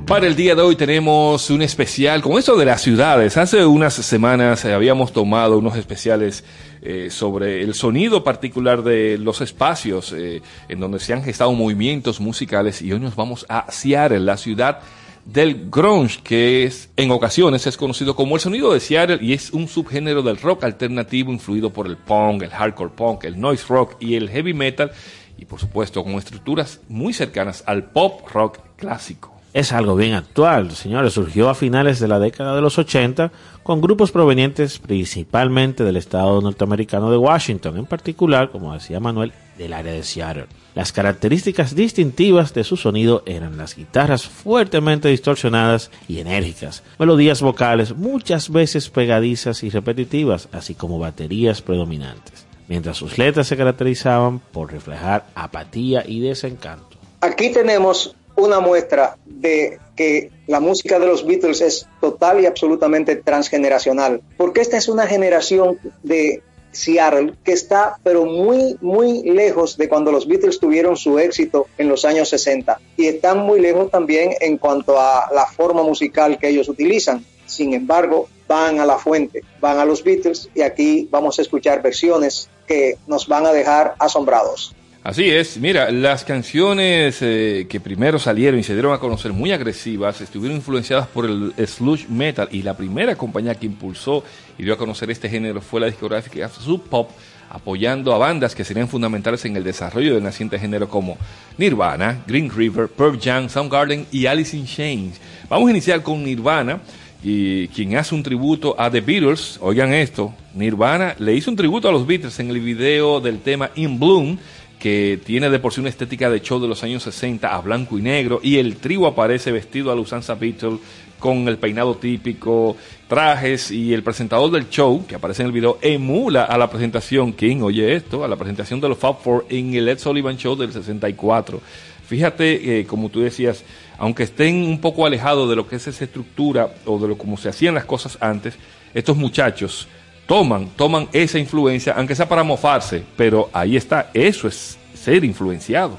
Para 0.04 0.26
el 0.26 0.34
día 0.34 0.56
de 0.56 0.62
hoy 0.62 0.74
tenemos 0.74 1.48
un 1.50 1.62
especial 1.62 2.20
con 2.22 2.38
eso 2.38 2.56
de 2.56 2.64
las 2.64 2.82
ciudades. 2.82 3.36
Hace 3.36 3.64
unas 3.64 3.94
semanas 3.94 4.64
eh, 4.64 4.74
habíamos 4.74 5.12
tomado 5.12 5.58
unos 5.58 5.76
especiales 5.76 6.42
eh, 6.82 7.08
sobre 7.08 7.62
el 7.62 7.74
sonido 7.74 8.24
particular 8.24 8.82
de 8.82 9.16
los 9.16 9.40
espacios 9.40 10.12
eh, 10.12 10.42
en 10.68 10.80
donde 10.80 10.98
se 10.98 11.12
han 11.12 11.22
gestado 11.22 11.52
movimientos 11.52 12.20
musicales 12.20 12.82
y 12.82 12.92
hoy 12.92 12.98
nos 12.98 13.14
vamos 13.14 13.46
a 13.48 13.70
Seattle, 13.70 14.18
la 14.20 14.36
ciudad 14.36 14.80
del 15.24 15.70
grunge, 15.70 16.20
que 16.22 16.64
es 16.64 16.90
en 16.96 17.10
ocasiones 17.10 17.66
es 17.66 17.76
conocido 17.76 18.14
como 18.14 18.34
el 18.34 18.40
sonido 18.40 18.72
de 18.72 18.80
Seattle 18.80 19.18
y 19.20 19.32
es 19.32 19.52
un 19.52 19.68
subgénero 19.68 20.22
del 20.22 20.36
rock 20.36 20.64
alternativo 20.64 21.32
influido 21.32 21.72
por 21.72 21.86
el 21.86 21.96
punk, 21.96 22.42
el 22.42 22.50
hardcore 22.50 22.92
punk, 22.94 23.24
el 23.24 23.40
noise 23.40 23.64
rock 23.68 23.96
y 24.00 24.16
el 24.16 24.28
heavy 24.28 24.54
metal 24.54 24.92
y 25.38 25.46
por 25.46 25.60
supuesto 25.60 26.04
con 26.04 26.14
estructuras 26.14 26.80
muy 26.88 27.12
cercanas 27.12 27.64
al 27.66 27.84
pop 27.84 28.28
rock 28.32 28.58
clásico. 28.76 29.33
Es 29.54 29.72
algo 29.72 29.94
bien 29.94 30.14
actual, 30.14 30.72
señores. 30.72 31.12
Surgió 31.12 31.48
a 31.48 31.54
finales 31.54 32.00
de 32.00 32.08
la 32.08 32.18
década 32.18 32.56
de 32.56 32.60
los 32.60 32.76
80 32.76 33.30
con 33.62 33.80
grupos 33.80 34.10
provenientes 34.10 34.80
principalmente 34.80 35.84
del 35.84 35.96
estado 35.96 36.40
norteamericano 36.40 37.08
de 37.08 37.16
Washington, 37.16 37.78
en 37.78 37.86
particular, 37.86 38.50
como 38.50 38.74
decía 38.74 38.98
Manuel, 38.98 39.32
del 39.56 39.72
área 39.72 39.92
de 39.92 40.02
Seattle. 40.02 40.46
Las 40.74 40.90
características 40.90 41.76
distintivas 41.76 42.52
de 42.52 42.64
su 42.64 42.76
sonido 42.76 43.22
eran 43.26 43.56
las 43.56 43.76
guitarras 43.76 44.26
fuertemente 44.26 45.08
distorsionadas 45.08 45.92
y 46.08 46.18
enérgicas, 46.18 46.82
melodías 46.98 47.40
vocales 47.40 47.94
muchas 47.94 48.50
veces 48.50 48.90
pegadizas 48.90 49.62
y 49.62 49.70
repetitivas, 49.70 50.48
así 50.50 50.74
como 50.74 50.98
baterías 50.98 51.62
predominantes, 51.62 52.44
mientras 52.66 52.96
sus 52.96 53.18
letras 53.18 53.46
se 53.46 53.56
caracterizaban 53.56 54.40
por 54.40 54.72
reflejar 54.72 55.26
apatía 55.36 56.02
y 56.04 56.18
desencanto. 56.18 56.98
Aquí 57.20 57.52
tenemos 57.52 58.16
una 58.36 58.60
muestra 58.60 59.16
de 59.24 59.78
que 59.96 60.30
la 60.46 60.60
música 60.60 60.98
de 60.98 61.06
los 61.06 61.24
Beatles 61.24 61.60
es 61.60 61.86
total 62.00 62.40
y 62.40 62.46
absolutamente 62.46 63.16
transgeneracional, 63.16 64.22
porque 64.36 64.60
esta 64.60 64.76
es 64.76 64.88
una 64.88 65.06
generación 65.06 65.78
de 66.02 66.42
Seattle 66.72 67.34
que 67.44 67.52
está 67.52 67.98
pero 68.02 68.24
muy 68.24 68.76
muy 68.80 69.22
lejos 69.22 69.76
de 69.76 69.88
cuando 69.88 70.10
los 70.10 70.26
Beatles 70.26 70.58
tuvieron 70.58 70.96
su 70.96 71.18
éxito 71.18 71.68
en 71.78 71.88
los 71.88 72.04
años 72.04 72.28
60 72.30 72.80
y 72.96 73.06
están 73.06 73.38
muy 73.38 73.60
lejos 73.60 73.90
también 73.90 74.32
en 74.40 74.58
cuanto 74.58 74.98
a 74.98 75.30
la 75.32 75.46
forma 75.46 75.82
musical 75.82 76.38
que 76.38 76.48
ellos 76.48 76.68
utilizan. 76.68 77.24
Sin 77.46 77.74
embargo, 77.74 78.28
van 78.48 78.80
a 78.80 78.86
la 78.86 78.98
fuente, 78.98 79.42
van 79.60 79.78
a 79.78 79.84
los 79.84 80.02
Beatles 80.02 80.48
y 80.54 80.62
aquí 80.62 81.08
vamos 81.10 81.38
a 81.38 81.42
escuchar 81.42 81.82
versiones 81.82 82.48
que 82.66 82.96
nos 83.06 83.28
van 83.28 83.46
a 83.46 83.52
dejar 83.52 83.94
asombrados. 83.98 84.74
Así 85.04 85.28
es, 85.28 85.58
mira, 85.58 85.90
las 85.90 86.24
canciones 86.24 87.18
eh, 87.20 87.66
que 87.68 87.78
primero 87.78 88.18
salieron 88.18 88.58
y 88.58 88.62
se 88.62 88.72
dieron 88.72 88.94
a 88.94 88.98
conocer 88.98 89.34
muy 89.34 89.52
agresivas 89.52 90.22
estuvieron 90.22 90.56
influenciadas 90.56 91.06
por 91.08 91.26
el 91.26 91.52
sludge 91.66 92.08
metal 92.08 92.48
y 92.50 92.62
la 92.62 92.74
primera 92.74 93.14
compañía 93.14 93.54
que 93.54 93.66
impulsó 93.66 94.24
y 94.56 94.62
dio 94.62 94.72
a 94.72 94.78
conocer 94.78 95.10
este 95.10 95.28
género 95.28 95.60
fue 95.60 95.82
la 95.82 95.88
discográfica 95.88 96.48
Sub 96.48 96.88
Pop, 96.88 97.10
apoyando 97.50 98.14
a 98.14 98.18
bandas 98.18 98.54
que 98.54 98.64
serían 98.64 98.88
fundamentales 98.88 99.44
en 99.44 99.54
el 99.56 99.62
desarrollo 99.62 100.14
del 100.14 100.22
naciente 100.22 100.58
género 100.58 100.88
como 100.88 101.18
Nirvana, 101.58 102.24
Green 102.26 102.50
River, 102.50 102.88
Pearl 102.88 103.20
Jam, 103.20 103.50
Soundgarden 103.50 104.06
y 104.10 104.24
Alice 104.24 104.56
in 104.56 104.64
Chains. 104.64 105.20
Vamos 105.50 105.68
a 105.68 105.72
iniciar 105.72 106.02
con 106.02 106.24
Nirvana 106.24 106.80
y 107.22 107.68
quien 107.68 107.94
hace 107.98 108.14
un 108.14 108.22
tributo 108.22 108.74
a 108.78 108.90
The 108.90 109.02
Beatles, 109.02 109.58
oigan 109.60 109.92
esto, 109.92 110.32
Nirvana 110.54 111.14
le 111.18 111.34
hizo 111.34 111.50
un 111.50 111.56
tributo 111.56 111.90
a 111.90 111.92
los 111.92 112.06
Beatles 112.06 112.40
en 112.40 112.48
el 112.48 112.60
video 112.60 113.20
del 113.20 113.40
tema 113.40 113.70
In 113.74 113.98
Bloom 114.00 114.38
que 114.84 115.18
tiene 115.24 115.48
de 115.48 115.60
por 115.60 115.72
sí 115.72 115.80
una 115.80 115.88
estética 115.88 116.28
de 116.28 116.42
show 116.42 116.60
de 116.60 116.68
los 116.68 116.84
años 116.84 117.04
60 117.04 117.48
a 117.48 117.58
blanco 117.62 117.98
y 117.98 118.02
negro, 118.02 118.40
y 118.42 118.58
el 118.58 118.76
trío 118.76 119.06
aparece 119.06 119.50
vestido 119.50 119.90
a 119.90 119.94
la 119.94 120.02
usanza 120.02 120.34
Beatles 120.34 120.78
con 121.18 121.48
el 121.48 121.56
peinado 121.56 121.94
típico, 121.96 122.76
trajes, 123.08 123.70
y 123.70 123.94
el 123.94 124.02
presentador 124.02 124.50
del 124.50 124.68
show, 124.68 125.06
que 125.06 125.14
aparece 125.14 125.40
en 125.40 125.46
el 125.46 125.52
video, 125.52 125.78
emula 125.80 126.44
a 126.44 126.58
la 126.58 126.68
presentación, 126.68 127.32
¿quién 127.32 127.62
oye 127.62 127.94
esto? 127.94 128.24
A 128.24 128.28
la 128.28 128.36
presentación 128.36 128.78
de 128.78 128.90
los 128.90 128.98
Fab 128.98 129.22
Four 129.22 129.46
en 129.48 129.72
el 129.72 129.88
Ed 129.88 129.98
Sullivan 129.98 130.36
Show 130.36 130.54
del 130.54 130.70
64. 130.70 131.62
Fíjate, 132.06 132.80
eh, 132.80 132.84
como 132.84 133.08
tú 133.08 133.20
decías, 133.20 133.64
aunque 133.96 134.24
estén 134.24 134.56
un 134.56 134.82
poco 134.82 135.06
alejados 135.06 135.48
de 135.48 135.56
lo 135.56 135.66
que 135.66 135.76
es 135.76 135.86
esa 135.86 136.04
estructura 136.04 136.74
o 136.84 136.98
de 136.98 137.08
lo 137.08 137.16
como 137.16 137.38
se 137.38 137.48
hacían 137.48 137.74
las 137.74 137.86
cosas 137.86 138.18
antes, 138.20 138.52
estos 138.92 139.16
muchachos 139.16 139.88
toman, 140.26 140.68
toman 140.76 141.08
esa 141.12 141.38
influencia, 141.38 141.94
aunque 141.96 142.14
sea 142.14 142.28
para 142.28 142.42
mofarse, 142.42 143.02
pero 143.16 143.50
ahí 143.52 143.76
está, 143.76 144.10
eso 144.14 144.48
es 144.48 144.78
ser 144.94 145.24
influenciado. 145.24 145.98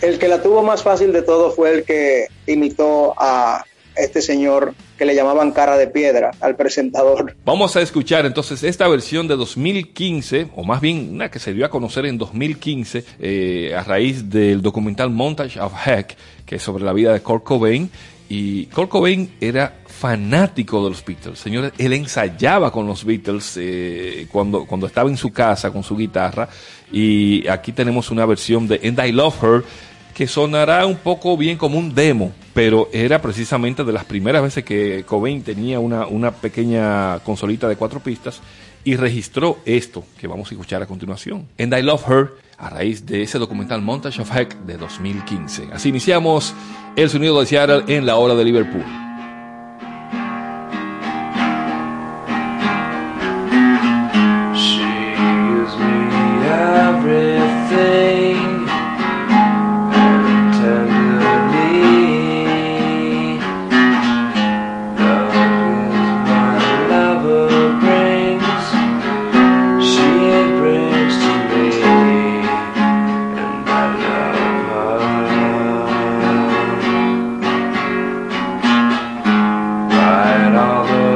El 0.00 0.18
que 0.18 0.28
la 0.28 0.42
tuvo 0.42 0.62
más 0.62 0.82
fácil 0.82 1.12
de 1.12 1.20
todo 1.20 1.50
fue 1.50 1.72
el 1.74 1.84
que 1.84 2.26
imitó 2.46 3.14
a 3.18 3.62
este 4.00 4.22
señor 4.22 4.74
que 4.98 5.04
le 5.04 5.14
llamaban 5.14 5.52
cara 5.52 5.76
de 5.76 5.86
piedra 5.86 6.32
al 6.40 6.56
presentador. 6.56 7.34
Vamos 7.44 7.76
a 7.76 7.82
escuchar 7.82 8.26
entonces 8.26 8.62
esta 8.62 8.88
versión 8.88 9.28
de 9.28 9.36
2015, 9.36 10.48
o 10.56 10.64
más 10.64 10.80
bien 10.80 11.10
una 11.14 11.30
que 11.30 11.38
se 11.38 11.54
dio 11.54 11.64
a 11.64 11.70
conocer 11.70 12.06
en 12.06 12.18
2015 12.18 13.04
eh, 13.18 13.74
a 13.76 13.82
raíz 13.82 14.28
del 14.28 14.62
documental 14.62 15.10
Montage 15.10 15.60
of 15.60 15.72
Heck, 15.86 16.16
que 16.44 16.56
es 16.56 16.62
sobre 16.62 16.84
la 16.84 16.92
vida 16.92 17.12
de 17.12 17.20
Kurt 17.20 17.44
Cobain. 17.44 17.90
Y 18.28 18.66
Kurt 18.66 18.90
Cobain 18.90 19.34
era 19.40 19.80
fanático 19.86 20.82
de 20.84 20.90
los 20.90 21.04
Beatles. 21.04 21.38
Señores, 21.38 21.72
él 21.76 21.92
ensayaba 21.92 22.70
con 22.72 22.86
los 22.86 23.04
Beatles 23.04 23.54
eh, 23.56 24.26
cuando, 24.30 24.64
cuando 24.64 24.86
estaba 24.86 25.10
en 25.10 25.16
su 25.16 25.30
casa 25.30 25.70
con 25.70 25.82
su 25.82 25.96
guitarra. 25.96 26.48
Y 26.92 27.46
aquí 27.48 27.72
tenemos 27.72 28.10
una 28.10 28.24
versión 28.24 28.66
de 28.66 28.80
And 28.82 28.98
I 29.04 29.12
Love 29.12 29.42
Her 29.42 29.64
sonará 30.26 30.86
un 30.86 30.96
poco 30.96 31.36
bien 31.36 31.56
como 31.56 31.78
un 31.78 31.94
demo, 31.94 32.32
pero 32.54 32.88
era 32.92 33.20
precisamente 33.20 33.84
de 33.84 33.92
las 33.92 34.04
primeras 34.04 34.42
veces 34.42 34.64
que 34.64 35.04
Cobain 35.06 35.42
tenía 35.42 35.80
una, 35.80 36.06
una 36.06 36.30
pequeña 36.32 37.18
consolita 37.20 37.68
de 37.68 37.76
cuatro 37.76 38.00
pistas 38.00 38.40
y 38.84 38.96
registró 38.96 39.58
esto 39.64 40.04
que 40.18 40.26
vamos 40.26 40.50
a 40.50 40.54
escuchar 40.54 40.82
a 40.82 40.86
continuación. 40.86 41.46
And 41.58 41.76
I 41.76 41.82
Love 41.82 42.08
Her, 42.08 42.30
a 42.58 42.70
raíz 42.70 43.04
de 43.06 43.22
ese 43.22 43.38
documental 43.38 43.82
Montage 43.82 44.20
of 44.20 44.34
Heck 44.34 44.54
de 44.60 44.76
2015. 44.76 45.68
Así 45.72 45.90
iniciamos 45.90 46.54
el 46.96 47.10
sonido 47.10 47.40
de 47.40 47.46
Seattle 47.46 47.84
en 47.94 48.06
la 48.06 48.16
hora 48.16 48.34
de 48.34 48.44
Liverpool. 48.44 49.09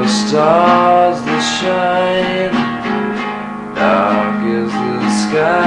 The 0.04 0.10
stars 0.10 1.18
that 1.24 1.42
shine. 1.56 2.52
Dark 3.74 4.44
is 4.44 4.70
the 4.70 5.10
sky. 5.22 5.63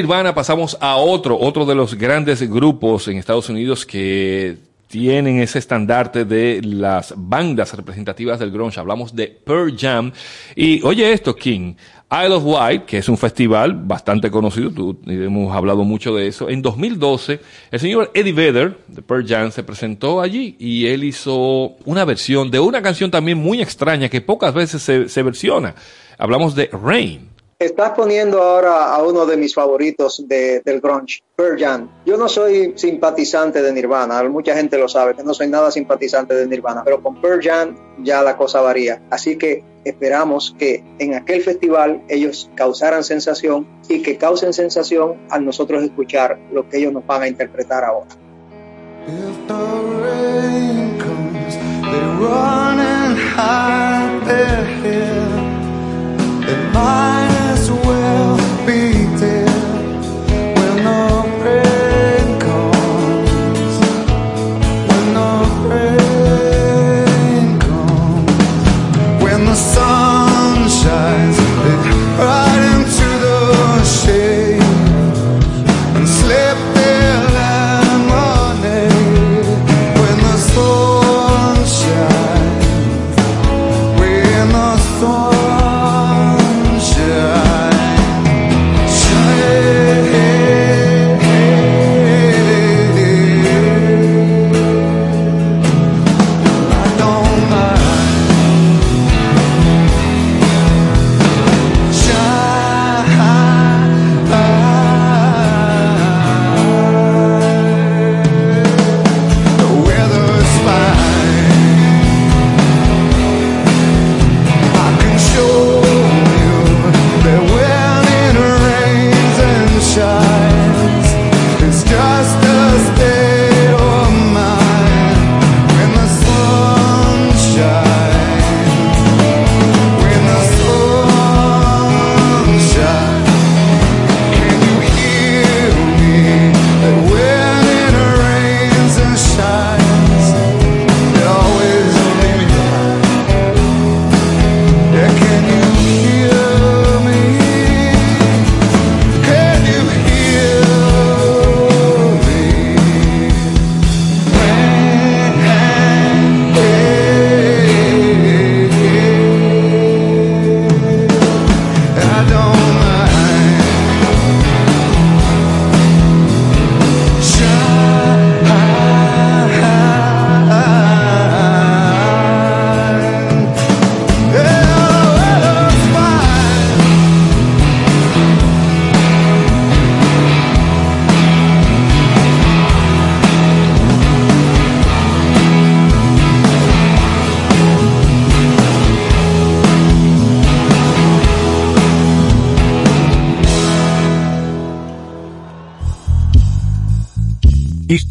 Nirvana 0.00 0.34
pasamos 0.34 0.78
a 0.80 0.96
otro, 0.96 1.38
otro 1.38 1.66
de 1.66 1.74
los 1.74 1.94
grandes 1.94 2.48
grupos 2.48 3.06
en 3.08 3.18
Estados 3.18 3.50
Unidos 3.50 3.84
que 3.84 4.56
tienen 4.88 5.40
ese 5.40 5.58
estandarte 5.58 6.24
de 6.24 6.62
las 6.62 7.12
bandas 7.14 7.74
representativas 7.74 8.38
del 8.38 8.50
grunge. 8.50 8.80
Hablamos 8.80 9.14
de 9.14 9.26
Pearl 9.26 9.76
Jam. 9.78 10.10
Y 10.56 10.82
oye 10.84 11.12
esto, 11.12 11.36
King. 11.36 11.74
Isle 12.10 12.34
of 12.34 12.44
Wight, 12.46 12.86
que 12.86 12.96
es 12.96 13.10
un 13.10 13.18
festival 13.18 13.74
bastante 13.74 14.30
conocido, 14.30 14.70
tú, 14.70 14.98
hemos 15.06 15.54
hablado 15.54 15.84
mucho 15.84 16.14
de 16.14 16.28
eso. 16.28 16.48
En 16.48 16.62
2012, 16.62 17.40
el 17.70 17.78
señor 17.78 18.10
Eddie 18.14 18.32
Vedder 18.32 18.78
de 18.88 19.02
Pearl 19.02 19.28
Jam 19.28 19.52
se 19.52 19.62
presentó 19.62 20.22
allí 20.22 20.56
y 20.58 20.86
él 20.86 21.04
hizo 21.04 21.76
una 21.84 22.06
versión 22.06 22.50
de 22.50 22.58
una 22.58 22.80
canción 22.80 23.10
también 23.10 23.36
muy 23.36 23.60
extraña 23.60 24.08
que 24.08 24.22
pocas 24.22 24.54
veces 24.54 24.80
se, 24.80 25.10
se 25.10 25.22
versiona. 25.22 25.74
Hablamos 26.16 26.54
de 26.54 26.70
Rain. 26.72 27.28
Estás 27.60 27.90
poniendo 27.90 28.42
ahora 28.42 28.86
a 28.86 29.02
uno 29.02 29.26
de 29.26 29.36
mis 29.36 29.54
favoritos 29.54 30.26
de, 30.26 30.62
del 30.64 30.80
grunge, 30.80 31.22
Pearl 31.36 31.60
Jam. 31.60 31.90
Yo 32.06 32.16
no 32.16 32.26
soy 32.26 32.72
simpatizante 32.74 33.60
de 33.60 33.70
Nirvana, 33.70 34.22
mucha 34.30 34.54
gente 34.56 34.78
lo 34.78 34.88
sabe, 34.88 35.14
que 35.14 35.22
no 35.22 35.34
soy 35.34 35.48
nada 35.48 35.70
simpatizante 35.70 36.34
de 36.34 36.46
Nirvana, 36.46 36.82
pero 36.82 37.02
con 37.02 37.20
Pearl 37.20 37.38
Jam 37.42 37.76
ya 38.02 38.22
la 38.22 38.38
cosa 38.38 38.62
varía. 38.62 39.02
Así 39.10 39.36
que 39.36 39.62
esperamos 39.84 40.56
que 40.58 40.82
en 40.98 41.12
aquel 41.12 41.42
festival 41.42 42.02
ellos 42.08 42.50
causaran 42.54 43.04
sensación 43.04 43.68
y 43.90 44.00
que 44.00 44.16
causen 44.16 44.54
sensación 44.54 45.20
al 45.28 45.44
nosotros 45.44 45.82
escuchar 45.82 46.38
lo 46.50 46.66
que 46.66 46.78
ellos 46.78 46.94
nos 46.94 47.06
van 47.06 47.24
a 47.24 47.28
interpretar 47.28 47.84
ahora. 47.84 48.08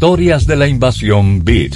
Historias 0.01 0.47
de 0.47 0.55
la 0.55 0.65
invasión 0.65 1.43
Beat. 1.43 1.73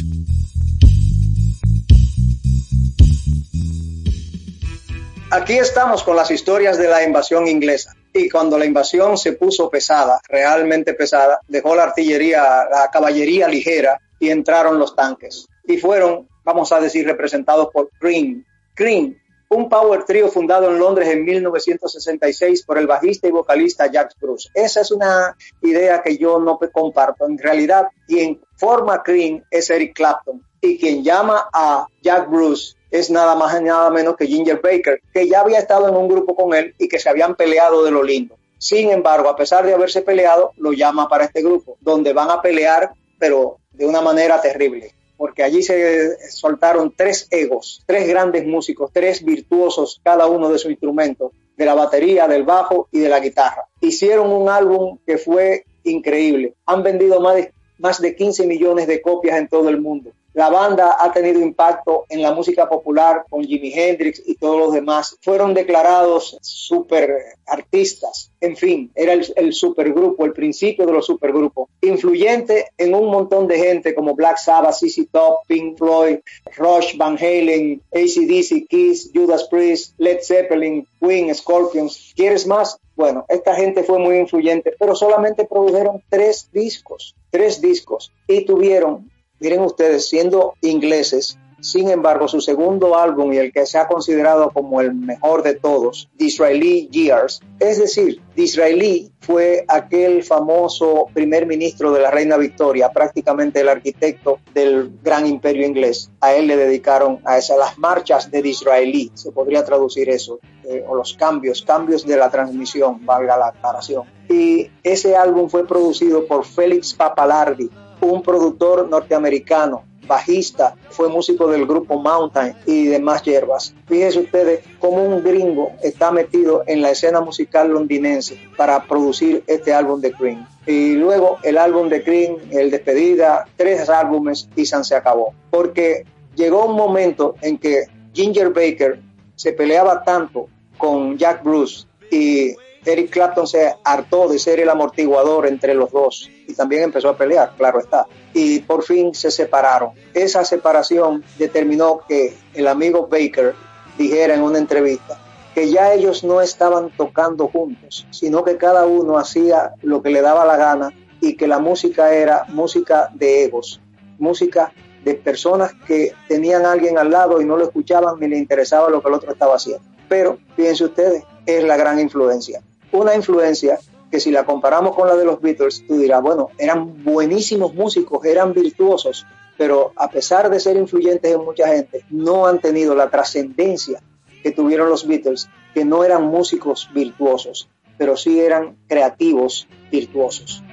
Aquí 5.29 5.55
estamos 5.55 6.03
con 6.03 6.15
las 6.15 6.31
historias 6.31 6.77
de 6.77 6.87
la 6.87 7.03
invasión 7.03 7.49
inglesa. 7.49 7.93
Y 8.13 8.29
cuando 8.29 8.57
la 8.57 8.63
invasión 8.63 9.17
se 9.17 9.33
puso 9.33 9.69
pesada, 9.69 10.21
realmente 10.29 10.93
pesada, 10.93 11.41
dejó 11.49 11.75
la 11.75 11.83
artillería, 11.83 12.43
la 12.71 12.89
caballería 12.93 13.49
ligera 13.49 13.99
y 14.21 14.29
entraron 14.29 14.79
los 14.79 14.95
tanques. 14.95 15.45
Y 15.67 15.75
fueron, 15.75 16.29
vamos 16.45 16.71
a 16.71 16.79
decir, 16.79 17.05
representados 17.05 17.67
por 17.73 17.89
Cream. 17.99 18.45
Cream, 18.73 19.17
un 19.53 19.69
power 19.69 20.03
trio 20.03 20.27
fundado 20.27 20.69
en 20.69 20.79
Londres 20.79 21.09
en 21.09 21.23
1966 21.23 22.63
por 22.63 22.77
el 22.77 22.87
bajista 22.87 23.27
y 23.27 23.31
vocalista 23.31 23.87
Jack 23.87 24.15
Bruce. 24.19 24.49
Esa 24.53 24.81
es 24.81 24.91
una 24.91 25.35
idea 25.61 26.01
que 26.01 26.17
yo 26.17 26.39
no 26.39 26.59
comparto. 26.71 27.25
En 27.25 27.37
realidad, 27.37 27.87
quien 28.07 28.41
forma 28.57 29.03
Cream 29.03 29.43
es 29.49 29.69
Eric 29.69 29.95
Clapton 29.95 30.41
y 30.61 30.77
quien 30.77 31.03
llama 31.03 31.49
a 31.53 31.85
Jack 32.01 32.29
Bruce 32.29 32.75
es 32.89 33.09
nada 33.09 33.35
más 33.35 33.59
y 33.59 33.63
nada 33.63 33.89
menos 33.89 34.15
que 34.15 34.27
Ginger 34.27 34.61
Baker, 34.61 35.01
que 35.13 35.27
ya 35.27 35.41
había 35.41 35.59
estado 35.59 35.89
en 35.89 35.95
un 35.95 36.07
grupo 36.07 36.35
con 36.35 36.53
él 36.53 36.75
y 36.77 36.87
que 36.87 36.99
se 36.99 37.09
habían 37.09 37.35
peleado 37.35 37.83
de 37.83 37.91
lo 37.91 38.03
lindo. 38.03 38.35
Sin 38.59 38.91
embargo, 38.91 39.29
a 39.29 39.35
pesar 39.35 39.65
de 39.65 39.73
haberse 39.73 40.03
peleado, 40.03 40.53
lo 40.57 40.71
llama 40.71 41.09
para 41.09 41.25
este 41.25 41.41
grupo, 41.41 41.77
donde 41.81 42.13
van 42.13 42.31
a 42.31 42.41
pelear, 42.41 42.91
pero 43.19 43.57
de 43.71 43.85
una 43.85 44.01
manera 44.01 44.39
terrible, 44.39 44.93
porque 45.23 45.41
allí 45.41 45.63
se 45.63 46.17
soltaron 46.31 46.93
tres 46.97 47.29
egos, 47.31 47.81
tres 47.85 48.09
grandes 48.09 48.45
músicos, 48.45 48.91
tres 48.91 49.23
virtuosos, 49.23 50.01
cada 50.03 50.27
uno 50.27 50.49
de 50.49 50.59
su 50.59 50.69
instrumento, 50.69 51.31
de 51.55 51.63
la 51.63 51.73
batería, 51.75 52.27
del 52.27 52.43
bajo 52.43 52.89
y 52.91 52.99
de 52.99 53.07
la 53.07 53.21
guitarra. 53.21 53.69
Hicieron 53.79 54.29
un 54.33 54.49
álbum 54.49 54.97
que 55.05 55.17
fue 55.17 55.63
increíble. 55.85 56.55
Han 56.65 56.83
vendido 56.83 57.21
más 57.21 57.35
de, 57.35 57.53
más 57.77 58.01
de 58.01 58.17
15 58.17 58.45
millones 58.47 58.85
de 58.85 59.01
copias 59.01 59.37
en 59.37 59.47
todo 59.47 59.69
el 59.69 59.79
mundo. 59.79 60.11
La 60.33 60.49
banda 60.49 60.97
ha 60.99 61.11
tenido 61.11 61.39
impacto 61.39 62.05
en 62.09 62.23
la 62.23 62.33
música 62.33 62.67
popular 62.67 63.25
con 63.29 63.43
Jimi 63.43 63.71
Hendrix 63.71 64.21
y 64.25 64.33
todos 64.35 64.57
los 64.57 64.73
demás. 64.73 65.15
Fueron 65.21 65.53
declarados 65.53 66.37
super 66.41 67.15
artistas. 67.45 68.31
En 68.41 68.57
fin, 68.57 68.91
era 68.95 69.13
el, 69.13 69.31
el 69.35 69.53
supergrupo, 69.53 70.25
el 70.25 70.33
principio 70.33 70.87
de 70.87 70.93
los 70.93 71.05
supergrupos. 71.05 71.69
Influyente 71.81 72.67
en 72.79 72.95
un 72.95 73.11
montón 73.11 73.47
de 73.47 73.59
gente 73.59 73.93
como 73.93 74.15
Black 74.15 74.37
Sabbath, 74.37 74.73
ZZ 74.73 75.07
Top, 75.11 75.45
Pink 75.45 75.77
Floyd, 75.77 76.17
Rush, 76.57 76.97
Van 76.97 77.15
Halen, 77.15 77.81
ACDC, 77.93 78.67
Kiss, 78.67 79.11
Judas 79.13 79.47
Priest, 79.49 79.93
Led 79.99 80.19
Zeppelin, 80.23 80.87
Queen, 80.99 81.33
Scorpions. 81.35 82.11
¿Quieres 82.15 82.47
más? 82.47 82.79
Bueno, 82.95 83.25
esta 83.29 83.55
gente 83.55 83.83
fue 83.83 83.99
muy 83.99 84.17
influyente, 84.17 84.73
pero 84.79 84.95
solamente 84.95 85.45
produjeron 85.45 86.03
tres 86.09 86.49
discos, 86.51 87.15
tres 87.29 87.61
discos 87.61 88.11
y 88.27 88.45
tuvieron 88.45 89.11
miren 89.43 89.61
ustedes, 89.61 90.07
siendo 90.07 90.55
ingleses, 90.61 91.37
Sin 91.63 91.89
embargo, 91.89 92.27
su 92.27 92.41
segundo 92.41 92.97
álbum 92.97 93.31
y 93.31 93.37
el 93.37 93.53
que 93.53 93.65
se 93.65 93.77
ha 93.77 93.87
considerado 93.87 94.51
como 94.51 94.81
el 94.81 94.93
mejor 94.93 95.43
de 95.43 95.53
todos, 95.53 96.09
Disraeli 96.15 96.89
Years, 96.91 97.39
es 97.57 97.79
decir, 97.79 98.21
Disraeli 98.35 99.13
fue 99.21 99.63
aquel 99.69 100.23
famoso 100.23 101.05
primer 101.13 101.47
ministro 101.47 101.93
de 101.93 102.01
la 102.01 102.11
reina 102.11 102.35
Victoria, 102.35 102.91
prácticamente 102.91 103.61
el 103.61 103.69
arquitecto 103.69 104.39
del 104.53 104.91
gran 105.01 105.25
imperio 105.25 105.65
inglés. 105.65 106.11
A 106.19 106.33
él 106.33 106.47
le 106.47 106.57
dedicaron 106.57 107.21
a 107.23 107.37
esas 107.37 107.57
las 107.57 107.77
marchas 107.77 108.29
de 108.29 108.41
Disraeli, 108.41 109.13
se 109.13 109.31
podría 109.31 109.63
traducir 109.63 110.09
eso, 110.09 110.39
eh, 110.65 110.83
o 110.85 110.95
los 110.95 111.13
cambios, 111.13 111.61
cambios 111.61 112.05
de 112.05 112.17
la 112.17 112.29
transmisión, 112.29 113.05
valga 113.05 113.37
la 113.37 113.47
aclaración. 113.47 114.03
Y 114.27 114.69
ese 114.83 115.15
álbum 115.15 115.47
fue 115.47 115.65
producido 115.65 116.27
por 116.27 116.43
Félix 116.43 116.93
Papalardi, 116.93 117.69
un 118.05 118.21
productor 118.21 118.87
norteamericano 118.89 119.83
bajista, 120.07 120.75
fue 120.89 121.09
músico 121.09 121.47
del 121.47 121.65
grupo 121.65 121.99
Mountain 121.99 122.55
y 122.65 122.85
demás 122.85 123.23
hierbas. 123.23 123.73
Fíjense 123.87 124.19
ustedes 124.19 124.63
cómo 124.79 125.03
un 125.03 125.23
gringo 125.23 125.71
está 125.81 126.11
metido 126.11 126.63
en 126.67 126.81
la 126.81 126.91
escena 126.91 127.21
musical 127.21 127.69
londinense 127.69 128.37
para 128.57 128.83
producir 128.83 129.43
este 129.47 129.73
álbum 129.73 130.01
de 130.01 130.11
Cream. 130.11 130.47
Y 130.65 130.93
luego 130.93 131.37
el 131.43 131.57
álbum 131.57 131.89
de 131.89 132.03
Cream, 132.03 132.37
el 132.51 132.71
despedida, 132.71 133.45
tres 133.57 133.89
álbumes 133.89 134.49
y 134.55 134.65
San 134.65 134.83
se 134.83 134.95
acabó. 134.95 135.33
Porque 135.49 136.05
llegó 136.35 136.65
un 136.65 136.75
momento 136.75 137.35
en 137.41 137.57
que 137.57 137.85
Ginger 138.13 138.49
Baker 138.49 138.99
se 139.35 139.53
peleaba 139.53 140.03
tanto 140.03 140.47
con 140.77 141.17
Jack 141.17 141.43
Bruce 141.43 141.85
y 142.11 142.55
Eric 142.85 143.11
Clapton 143.11 143.47
se 143.47 143.73
hartó 143.83 144.27
de 144.27 144.39
ser 144.39 144.59
el 144.59 144.69
amortiguador 144.69 145.47
entre 145.47 145.73
los 145.73 145.91
dos 145.91 146.29
y 146.47 146.53
también 146.53 146.83
empezó 146.83 147.09
a 147.09 147.17
pelear, 147.17 147.53
claro 147.57 147.79
está. 147.79 148.05
Y 148.33 148.59
por 148.61 148.83
fin 148.83 149.13
se 149.13 149.31
separaron. 149.31 149.91
Esa 150.13 150.43
separación 150.45 151.23
determinó 151.37 152.01
que 152.07 152.35
el 152.53 152.67
amigo 152.67 153.07
Baker 153.07 153.55
dijera 153.97 154.33
en 154.33 154.41
una 154.41 154.57
entrevista 154.57 155.19
que 155.53 155.69
ya 155.69 155.93
ellos 155.93 156.23
no 156.23 156.41
estaban 156.41 156.89
tocando 156.97 157.47
juntos, 157.47 158.07
sino 158.09 158.43
que 158.43 158.57
cada 158.57 158.87
uno 158.87 159.19
hacía 159.19 159.73
lo 159.83 160.01
que 160.01 160.09
le 160.09 160.21
daba 160.21 160.45
la 160.45 160.57
gana 160.57 160.91
y 161.21 161.35
que 161.35 161.47
la 161.47 161.59
música 161.59 162.11
era 162.11 162.45
música 162.47 163.09
de 163.13 163.43
egos, 163.43 163.79
música 164.17 164.73
de 165.05 165.13
personas 165.13 165.73
que 165.85 166.13
tenían 166.27 166.65
a 166.65 166.71
alguien 166.71 166.97
al 166.97 167.11
lado 167.11 167.39
y 167.39 167.45
no 167.45 167.55
lo 167.55 167.65
escuchaban 167.65 168.19
ni 168.19 168.27
le 168.27 168.37
interesaba 168.37 168.89
lo 168.89 169.01
que 169.01 169.09
el 169.09 169.13
otro 169.13 169.31
estaba 169.31 169.55
haciendo. 169.55 169.83
Pero, 170.09 170.39
fíjense 170.55 170.85
ustedes, 170.85 171.23
es 171.45 171.63
la 171.63 171.77
gran 171.77 171.99
influencia 171.99 172.63
una 172.93 173.15
influencia 173.15 173.79
que 174.13 174.19
si 174.19 174.29
la 174.29 174.45
comparamos 174.45 174.95
con 174.95 175.07
la 175.07 175.15
de 175.15 175.25
los 175.25 175.41
Beatles, 175.41 175.87
tú 175.87 175.97
dirás, 175.97 176.21
bueno, 176.21 176.51
eran 176.59 177.03
buenísimos 177.03 177.73
músicos, 177.73 178.23
eran 178.23 178.53
virtuosos, 178.53 179.25
pero 179.57 179.91
a 179.95 180.07
pesar 180.07 180.51
de 180.51 180.59
ser 180.59 180.77
influyentes 180.77 181.33
en 181.33 181.43
mucha 181.43 181.67
gente, 181.69 182.05
no 182.11 182.45
han 182.45 182.59
tenido 182.59 182.93
la 182.93 183.09
trascendencia 183.09 184.03
que 184.43 184.51
tuvieron 184.51 184.87
los 184.87 185.07
Beatles, 185.07 185.49
que 185.73 185.83
no 185.83 186.03
eran 186.03 186.25
músicos 186.25 186.91
virtuosos, 186.93 187.67
pero 187.97 188.15
sí 188.15 188.39
eran 188.39 188.77
creativos 188.87 189.67
virtuosos. 189.89 190.63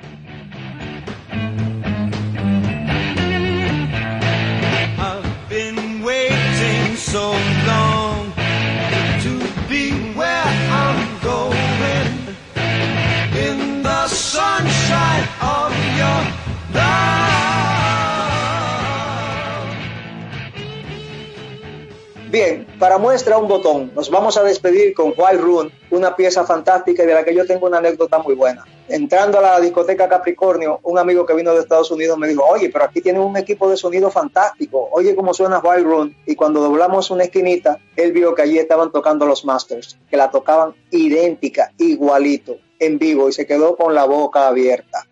Bien, 22.31 22.65
para 22.79 22.97
muestra 22.97 23.39
un 23.39 23.49
botón, 23.49 23.91
nos 23.93 24.09
vamos 24.09 24.37
a 24.37 24.45
despedir 24.45 24.95
con 24.95 25.13
Wild 25.17 25.41
Rune, 25.41 25.71
una 25.91 26.15
pieza 26.15 26.45
fantástica 26.45 27.03
y 27.03 27.07
de 27.07 27.15
la 27.15 27.25
que 27.25 27.35
yo 27.35 27.45
tengo 27.45 27.67
una 27.67 27.79
anécdota 27.79 28.21
muy 28.21 28.37
buena. 28.37 28.65
Entrando 28.89 29.39
a 29.39 29.43
la 29.43 29.59
discoteca 29.59 30.09
Capricornio, 30.09 30.79
un 30.85 30.97
amigo 30.97 31.27
que 31.27 31.35
vino 31.35 31.53
de 31.53 31.59
Estados 31.59 31.91
Unidos 31.91 32.17
me 32.19 32.29
dijo, 32.29 32.45
oye, 32.45 32.71
pero 32.71 32.85
aquí 32.85 33.01
tienen 33.01 33.23
un 33.23 33.37
equipo 33.37 33.69
de 33.69 33.77
sonido 33.77 34.13
fantástico, 34.13 34.89
oye 34.93 35.17
cómo 35.17 35.35
suena 35.35 35.59
Wild 35.59 35.85
Rune. 35.85 36.17
Y 36.25 36.37
cuando 36.37 36.61
doblamos 36.61 37.11
una 37.11 37.25
esquinita, 37.25 37.81
él 37.97 38.13
vio 38.13 38.33
que 38.33 38.43
allí 38.43 38.61
estaban 38.61 38.93
tocando 38.93 39.27
los 39.27 39.45
Masters, 39.45 39.99
que 40.09 40.17
la 40.17 40.31
tocaban 40.31 40.73
idéntica, 40.93 41.73
igualito, 41.79 42.59
en 42.79 43.01
vivo, 43.01 43.29
y 43.29 43.33
se 43.33 43.45
quedó 43.45 43.75
con 43.75 43.93
la 43.93 44.05
boca 44.05 44.47
abierta. 44.47 45.05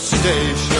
Station. 0.00 0.79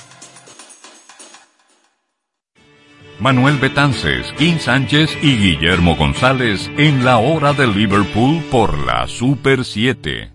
Manuel 3.21 3.59
Betances, 3.59 4.33
Kim 4.35 4.57
Sánchez 4.57 5.15
y 5.21 5.37
Guillermo 5.37 5.95
González 5.95 6.71
en 6.79 7.05
la 7.05 7.19
hora 7.19 7.53
de 7.53 7.67
Liverpool 7.67 8.41
por 8.49 8.75
la 8.79 9.07
Super 9.07 9.63
7. 9.63 10.31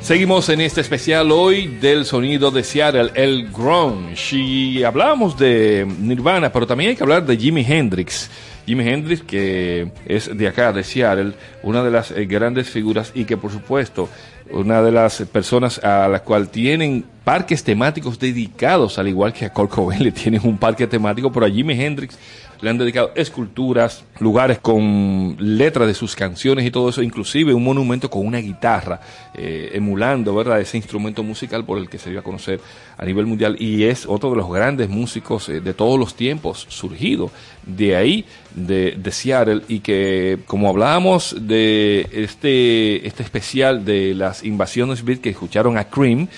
Seguimos 0.00 0.48
en 0.50 0.60
este 0.60 0.82
especial 0.82 1.32
hoy 1.32 1.66
del 1.66 2.04
sonido 2.04 2.52
de 2.52 2.62
Seattle, 2.62 3.10
el 3.14 3.50
grunge. 3.50 4.36
Y 4.36 4.84
hablamos 4.84 5.36
de 5.36 5.84
Nirvana, 5.98 6.52
pero 6.52 6.64
también 6.64 6.90
hay 6.90 6.96
que 6.96 7.02
hablar 7.02 7.26
de 7.26 7.36
Jimi 7.36 7.66
Hendrix. 7.68 8.30
Jimi 8.66 8.88
Hendrix, 8.88 9.22
que 9.22 9.92
es 10.06 10.36
de 10.36 10.48
acá, 10.48 10.72
de 10.72 10.82
Seattle, 10.82 11.32
una 11.62 11.82
de 11.82 11.90
las 11.90 12.10
eh, 12.10 12.26
grandes 12.26 12.68
figuras 12.68 13.12
y 13.14 13.24
que 13.24 13.36
por 13.36 13.52
supuesto 13.52 14.08
una 14.50 14.82
de 14.82 14.92
las 14.92 15.22
personas 15.32 15.82
a 15.82 16.08
la 16.08 16.20
cual 16.20 16.48
tienen 16.48 17.04
parques 17.24 17.64
temáticos 17.64 18.18
dedicados, 18.18 18.98
al 18.98 19.08
igual 19.08 19.32
que 19.32 19.44
a 19.44 19.52
Kurt 19.52 19.76
le 19.98 20.12
tienen 20.12 20.40
un 20.44 20.58
parque 20.58 20.86
temático, 20.86 21.32
pero 21.32 21.46
a 21.46 21.50
Jimi 21.50 21.80
Hendrix 21.80 22.18
le 22.60 22.70
han 22.70 22.78
dedicado 22.78 23.12
esculturas, 23.14 24.04
lugares 24.18 24.58
con 24.58 25.36
letras 25.38 25.86
de 25.86 25.94
sus 25.94 26.14
canciones 26.14 26.64
y 26.64 26.70
todo 26.70 26.88
eso, 26.88 27.02
inclusive 27.02 27.54
un 27.54 27.64
monumento 27.64 28.10
con 28.10 28.26
una 28.26 28.38
guitarra, 28.38 29.00
eh, 29.34 29.70
emulando, 29.74 30.34
¿verdad?, 30.34 30.60
ese 30.60 30.76
instrumento 30.76 31.22
musical 31.22 31.64
por 31.64 31.78
el 31.78 31.88
que 31.88 31.98
se 31.98 32.10
dio 32.10 32.20
a 32.20 32.22
conocer 32.22 32.60
a 32.96 33.04
nivel 33.04 33.26
mundial 33.26 33.56
y 33.58 33.84
es 33.84 34.06
otro 34.06 34.30
de 34.30 34.36
los 34.36 34.50
grandes 34.50 34.88
músicos 34.88 35.48
eh, 35.48 35.60
de 35.60 35.74
todos 35.74 35.98
los 35.98 36.14
tiempos, 36.14 36.66
surgido 36.68 37.30
de 37.64 37.96
ahí, 37.96 38.24
de, 38.54 38.92
de 38.92 39.12
Seattle, 39.12 39.62
y 39.68 39.80
que, 39.80 40.38
como 40.46 40.68
hablábamos 40.68 41.36
de 41.38 42.08
este, 42.12 43.06
este 43.06 43.22
especial 43.22 43.84
de 43.84 44.14
las 44.14 44.44
invasiones 44.44 45.04
beat 45.04 45.20
que 45.20 45.30
escucharon 45.30 45.76
a 45.76 45.84
Cream, 45.84 46.28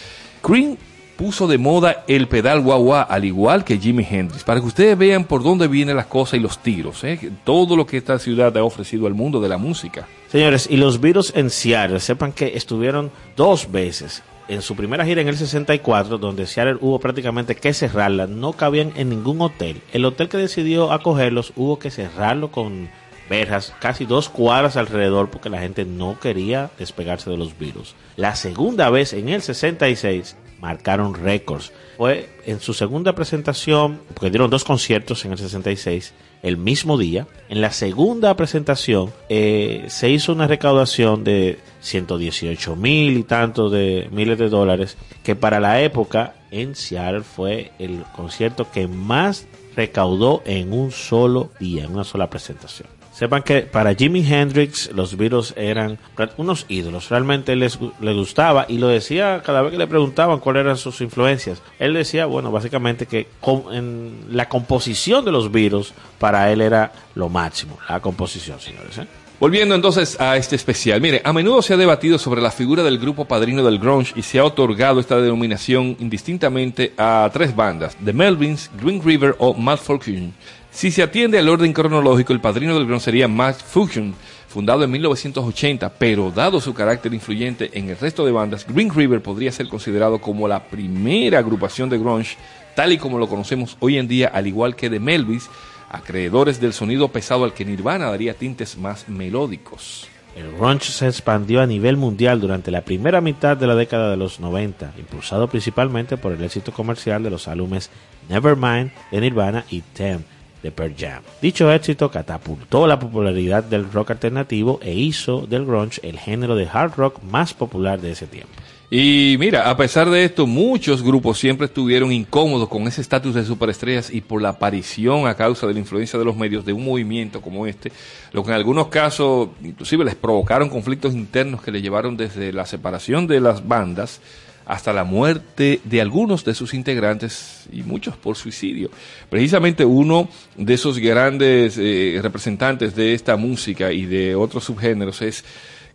Cream 0.42 0.76
puso 1.18 1.48
de 1.48 1.58
moda 1.58 2.04
el 2.06 2.28
pedal 2.28 2.60
guagua 2.60 3.02
al 3.02 3.24
igual 3.24 3.64
que 3.64 3.76
Jimi 3.76 4.06
Hendrix, 4.08 4.44
para 4.44 4.60
que 4.60 4.66
ustedes 4.66 4.96
vean 4.96 5.24
por 5.24 5.42
dónde 5.42 5.66
vienen 5.66 5.96
las 5.96 6.06
cosas 6.06 6.38
y 6.38 6.42
los 6.42 6.60
tiros, 6.60 7.02
¿eh? 7.02 7.32
todo 7.44 7.74
lo 7.74 7.86
que 7.86 7.96
esta 7.96 8.20
ciudad 8.20 8.56
ha 8.56 8.62
ofrecido 8.62 9.08
al 9.08 9.14
mundo 9.14 9.40
de 9.40 9.48
la 9.48 9.58
música. 9.58 10.06
Señores, 10.30 10.68
y 10.70 10.76
los 10.76 11.00
virus 11.00 11.32
en 11.34 11.50
Seattle, 11.50 11.98
sepan 11.98 12.32
que 12.32 12.56
estuvieron 12.56 13.10
dos 13.36 13.72
veces 13.72 14.22
en 14.46 14.62
su 14.62 14.76
primera 14.76 15.04
gira 15.04 15.20
en 15.20 15.26
el 15.26 15.36
64, 15.36 16.18
donde 16.18 16.46
Seattle 16.46 16.78
hubo 16.80 17.00
prácticamente 17.00 17.56
que 17.56 17.74
cerrarla, 17.74 18.28
no 18.28 18.52
cabían 18.52 18.92
en 18.94 19.10
ningún 19.10 19.42
hotel. 19.42 19.82
El 19.92 20.04
hotel 20.04 20.28
que 20.28 20.36
decidió 20.36 20.92
acogerlos 20.92 21.52
hubo 21.56 21.80
que 21.80 21.90
cerrarlo 21.90 22.52
con 22.52 22.88
verjas, 23.28 23.74
casi 23.80 24.04
dos 24.04 24.28
cuadras 24.28 24.76
alrededor, 24.76 25.30
porque 25.30 25.50
la 25.50 25.60
gente 25.60 25.84
no 25.84 26.18
quería 26.20 26.70
despegarse 26.78 27.28
de 27.28 27.36
los 27.36 27.58
virus. 27.58 27.96
La 28.16 28.36
segunda 28.36 28.88
vez 28.88 29.12
en 29.12 29.28
el 29.28 29.42
66 29.42 30.36
marcaron 30.60 31.14
récords. 31.14 31.72
Fue 31.96 32.28
en 32.46 32.60
su 32.60 32.74
segunda 32.74 33.14
presentación, 33.14 34.00
porque 34.14 34.30
dieron 34.30 34.50
dos 34.50 34.64
conciertos 34.64 35.24
en 35.24 35.32
el 35.32 35.38
66, 35.38 36.14
el 36.42 36.56
mismo 36.56 36.98
día. 36.98 37.26
En 37.48 37.60
la 37.60 37.72
segunda 37.72 38.34
presentación 38.36 39.12
eh, 39.28 39.84
se 39.88 40.10
hizo 40.10 40.32
una 40.32 40.46
recaudación 40.46 41.24
de 41.24 41.58
118 41.80 42.76
mil 42.76 43.18
y 43.18 43.22
tanto 43.22 43.70
de 43.70 44.08
miles 44.10 44.38
de 44.38 44.48
dólares, 44.48 44.96
que 45.22 45.36
para 45.36 45.60
la 45.60 45.80
época 45.80 46.34
en 46.50 46.74
Seattle 46.74 47.22
fue 47.22 47.72
el 47.78 48.04
concierto 48.14 48.70
que 48.70 48.86
más 48.86 49.46
recaudó 49.76 50.42
en 50.44 50.72
un 50.72 50.90
solo 50.90 51.50
día, 51.60 51.84
en 51.84 51.92
una 51.92 52.04
sola 52.04 52.30
presentación. 52.30 52.97
Sepan 53.18 53.42
que 53.42 53.62
para 53.62 53.96
Jimi 53.96 54.24
Hendrix 54.24 54.92
los 54.92 55.16
Beatles 55.16 55.52
eran 55.56 55.98
unos 56.36 56.66
ídolos, 56.68 57.08
realmente 57.08 57.56
les, 57.56 57.76
le 58.00 58.14
gustaba 58.14 58.64
y 58.68 58.78
lo 58.78 58.86
decía 58.86 59.42
cada 59.44 59.60
vez 59.60 59.72
que 59.72 59.78
le 59.78 59.88
preguntaban 59.88 60.38
cuáles 60.38 60.60
eran 60.60 60.76
sus 60.76 61.00
influencias. 61.00 61.60
Él 61.80 61.94
decía, 61.94 62.26
bueno, 62.26 62.52
básicamente 62.52 63.06
que 63.06 63.26
en 63.72 64.20
la 64.30 64.48
composición 64.48 65.24
de 65.24 65.32
los 65.32 65.50
Beatles 65.50 65.94
para 66.20 66.52
él 66.52 66.60
era 66.60 66.92
lo 67.16 67.28
máximo, 67.28 67.76
la 67.88 67.98
composición, 67.98 68.60
señores. 68.60 68.98
¿eh? 68.98 69.06
Volviendo 69.40 69.74
entonces 69.74 70.20
a 70.20 70.36
este 70.36 70.54
especial, 70.56 71.00
mire, 71.00 71.20
a 71.24 71.32
menudo 71.32 71.62
se 71.62 71.74
ha 71.74 71.76
debatido 71.76 72.18
sobre 72.18 72.40
la 72.40 72.52
figura 72.52 72.82
del 72.82 72.98
grupo 72.98 73.24
padrino 73.24 73.64
del 73.64 73.78
grunge 73.80 74.12
y 74.16 74.22
se 74.22 74.40
ha 74.40 74.44
otorgado 74.44 74.98
esta 74.98 75.20
denominación 75.20 75.96
indistintamente 76.00 76.92
a 76.96 77.30
tres 77.32 77.54
bandas, 77.54 77.96
The 78.04 78.12
Melvins, 78.12 78.70
Green 78.80 79.00
River 79.00 79.34
o 79.38 79.54
Mad 79.54 79.78
Fortune. 79.78 80.32
Si 80.78 80.92
se 80.92 81.02
atiende 81.02 81.40
al 81.40 81.48
orden 81.48 81.72
cronológico, 81.72 82.32
el 82.32 82.40
padrino 82.40 82.74
del 82.74 82.86
grunge 82.86 83.06
sería 83.06 83.26
Matt 83.26 83.60
Fusion, 83.64 84.14
fundado 84.46 84.84
en 84.84 84.92
1980, 84.92 85.88
pero 85.98 86.30
dado 86.30 86.60
su 86.60 86.72
carácter 86.72 87.12
influyente 87.12 87.76
en 87.76 87.88
el 87.88 87.98
resto 87.98 88.24
de 88.24 88.30
bandas, 88.30 88.64
Green 88.64 88.94
River 88.94 89.20
podría 89.20 89.50
ser 89.50 89.66
considerado 89.66 90.20
como 90.20 90.46
la 90.46 90.62
primera 90.62 91.40
agrupación 91.40 91.88
de 91.88 91.98
grunge, 91.98 92.36
tal 92.76 92.92
y 92.92 92.98
como 92.98 93.18
lo 93.18 93.26
conocemos 93.28 93.76
hoy 93.80 93.98
en 93.98 94.06
día, 94.06 94.28
al 94.28 94.46
igual 94.46 94.76
que 94.76 94.88
The 94.88 95.00
Melvins, 95.00 95.50
acreedores 95.90 96.60
del 96.60 96.72
sonido 96.72 97.08
pesado 97.08 97.42
al 97.42 97.54
que 97.54 97.64
Nirvana 97.64 98.10
daría 98.10 98.34
tintes 98.34 98.78
más 98.78 99.08
melódicos. 99.08 100.06
El 100.36 100.52
grunge 100.52 100.92
se 100.92 101.08
expandió 101.08 101.60
a 101.60 101.66
nivel 101.66 101.96
mundial 101.96 102.40
durante 102.40 102.70
la 102.70 102.82
primera 102.82 103.20
mitad 103.20 103.56
de 103.56 103.66
la 103.66 103.74
década 103.74 104.12
de 104.12 104.16
los 104.16 104.38
90, 104.38 104.92
impulsado 104.96 105.48
principalmente 105.48 106.16
por 106.16 106.30
el 106.30 106.44
éxito 106.44 106.70
comercial 106.72 107.24
de 107.24 107.30
los 107.30 107.48
álbumes 107.48 107.90
Nevermind 108.28 108.92
de 109.10 109.20
Nirvana 109.20 109.64
y 109.70 109.80
Them 109.80 110.22
de 110.62 110.70
Pearl 110.70 110.94
Jam. 110.96 111.22
Dicho 111.40 111.72
éxito 111.72 112.10
catapultó 112.10 112.86
la 112.86 112.98
popularidad 112.98 113.64
del 113.64 113.90
rock 113.92 114.12
alternativo 114.12 114.80
e 114.82 114.94
hizo 114.94 115.46
del 115.46 115.64
grunge 115.64 116.00
el 116.02 116.18
género 116.18 116.56
de 116.56 116.68
hard 116.70 116.94
rock 116.96 117.22
más 117.22 117.54
popular 117.54 118.00
de 118.00 118.12
ese 118.12 118.26
tiempo. 118.26 118.52
Y 118.90 119.36
mira, 119.38 119.68
a 119.68 119.76
pesar 119.76 120.08
de 120.08 120.24
esto, 120.24 120.46
muchos 120.46 121.02
grupos 121.02 121.38
siempre 121.38 121.66
estuvieron 121.66 122.10
incómodos 122.10 122.70
con 122.70 122.88
ese 122.88 123.02
estatus 123.02 123.34
de 123.34 123.44
superestrellas 123.44 124.10
y 124.10 124.22
por 124.22 124.40
la 124.40 124.48
aparición 124.48 125.26
a 125.26 125.34
causa 125.34 125.66
de 125.66 125.74
la 125.74 125.80
influencia 125.80 126.18
de 126.18 126.24
los 126.24 126.34
medios 126.34 126.64
de 126.64 126.72
un 126.72 126.86
movimiento 126.86 127.42
como 127.42 127.66
este, 127.66 127.92
lo 128.32 128.42
que 128.42 128.48
en 128.48 128.56
algunos 128.56 128.88
casos 128.88 129.50
inclusive 129.62 130.06
les 130.06 130.14
provocaron 130.14 130.70
conflictos 130.70 131.12
internos 131.12 131.60
que 131.60 131.70
les 131.70 131.82
llevaron 131.82 132.16
desde 132.16 132.50
la 132.50 132.64
separación 132.64 133.26
de 133.26 133.40
las 133.40 133.68
bandas 133.68 134.22
hasta 134.68 134.92
la 134.92 135.02
muerte 135.02 135.80
de 135.82 136.00
algunos 136.02 136.44
de 136.44 136.54
sus 136.54 136.74
integrantes 136.74 137.66
y 137.72 137.82
muchos 137.82 138.16
por 138.18 138.36
suicidio. 138.36 138.90
Precisamente 139.30 139.82
uno 139.84 140.28
de 140.58 140.74
esos 140.74 140.98
grandes 140.98 141.78
eh, 141.78 142.20
representantes 142.22 142.94
de 142.94 143.14
esta 143.14 143.36
música 143.36 143.90
y 143.90 144.04
de 144.04 144.34
otros 144.34 144.64
subgéneros 144.64 145.22
es 145.22 145.42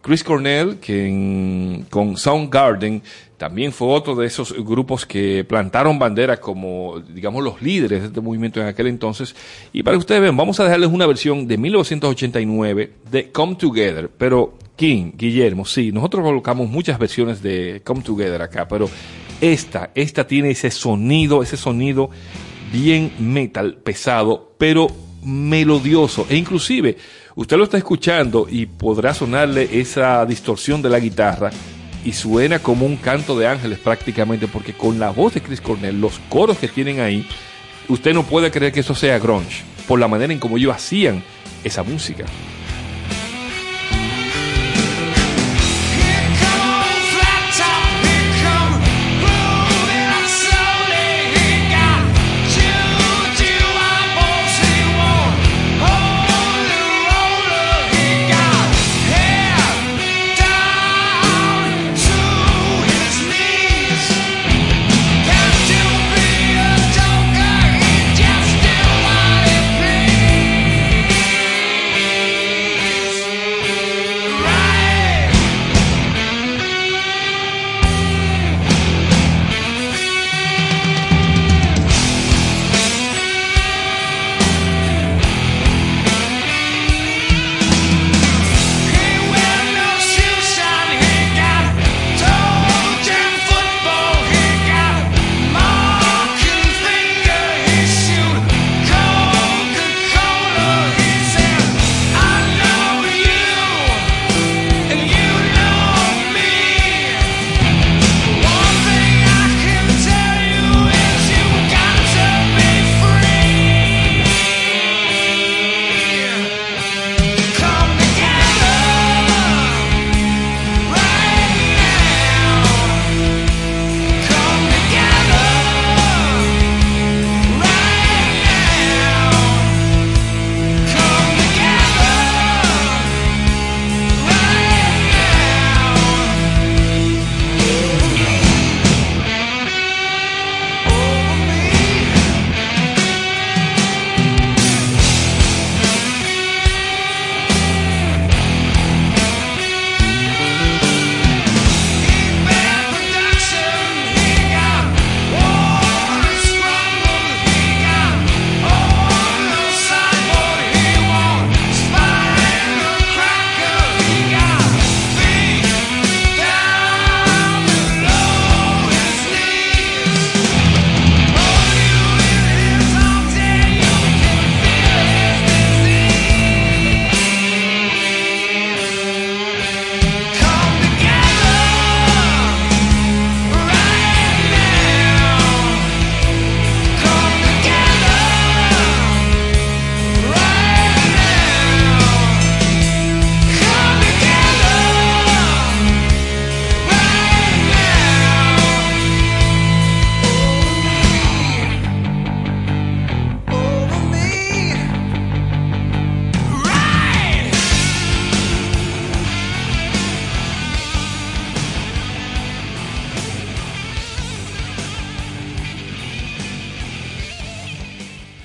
Chris 0.03 0.23
Cornell, 0.23 0.77
que 0.79 1.07
en- 1.07 1.85
con 1.89 2.17
Soundgarden 2.17 3.01
también 3.37 3.71
fue 3.71 3.87
otro 3.87 4.15
de 4.15 4.27
esos 4.27 4.53
grupos 4.63 5.05
que 5.05 5.43
plantaron 5.43 5.97
banderas 5.97 6.39
como, 6.39 6.99
digamos, 6.99 7.43
los 7.43 7.61
líderes 7.61 8.01
de 8.01 8.07
este 8.07 8.21
movimiento 8.21 8.61
en 8.61 8.67
aquel 8.67 8.87
entonces. 8.87 9.35
Y 9.73 9.81
para 9.81 9.95
que 9.95 9.99
ustedes 9.99 10.21
vean, 10.21 10.37
vamos 10.37 10.59
a 10.59 10.65
dejarles 10.65 10.89
una 10.91 11.07
versión 11.07 11.47
de 11.47 11.57
1989 11.57 12.91
de 13.09 13.31
Come 13.31 13.55
Together. 13.55 14.09
Pero, 14.17 14.53
King, 14.75 15.11
Guillermo, 15.15 15.65
sí, 15.65 15.91
nosotros 15.91 16.23
colocamos 16.23 16.69
muchas 16.69 16.99
versiones 16.99 17.41
de 17.41 17.81
Come 17.83 18.01
Together 18.01 18.41
acá, 18.41 18.67
pero 18.67 18.89
esta, 19.41 19.91
esta 19.95 20.25
tiene 20.27 20.51
ese 20.51 20.69
sonido, 20.71 21.43
ese 21.43 21.57
sonido 21.57 22.09
bien 22.71 23.11
metal, 23.19 23.75
pesado, 23.83 24.53
pero 24.57 24.87
melodioso. 25.23 26.25
E 26.29 26.35
inclusive, 26.37 26.97
usted 27.35 27.57
lo 27.57 27.63
está 27.63 27.77
escuchando 27.77 28.47
y 28.49 28.65
podrá 28.65 29.13
sonarle 29.13 29.79
esa 29.79 30.25
distorsión 30.25 30.81
de 30.81 30.89
la 30.89 30.99
guitarra 30.99 31.51
y 32.05 32.13
suena 32.13 32.59
como 32.59 32.85
un 32.85 32.97
canto 32.97 33.37
de 33.37 33.47
ángeles 33.47 33.79
prácticamente, 33.79 34.47
porque 34.47 34.73
con 34.73 34.99
la 34.99 35.09
voz 35.09 35.33
de 35.33 35.41
Chris 35.41 35.61
Cornell, 35.61 35.99
los 35.99 36.19
coros 36.29 36.57
que 36.57 36.67
tienen 36.67 36.99
ahí, 36.99 37.27
usted 37.87 38.13
no 38.13 38.23
puede 38.23 38.51
creer 38.51 38.73
que 38.73 38.81
eso 38.81 38.95
sea 38.95 39.19
grunge, 39.19 39.63
por 39.87 39.99
la 39.99 40.07
manera 40.07 40.33
en 40.33 40.39
como 40.39 40.57
ellos 40.57 40.75
hacían 40.75 41.23
esa 41.63 41.83
música. 41.83 42.25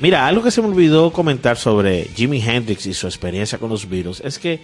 Mira, 0.09 0.27
algo 0.27 0.43
que 0.43 0.51
se 0.51 0.63
me 0.63 0.69
olvidó 0.69 1.13
comentar 1.13 1.59
sobre 1.59 2.05
Jimi 2.05 2.41
Hendrix 2.41 2.87
y 2.87 2.95
su 2.95 3.07
experiencia 3.07 3.59
con 3.59 3.69
los 3.69 3.87
Beatles 3.87 4.23
es 4.25 4.39
que 4.39 4.59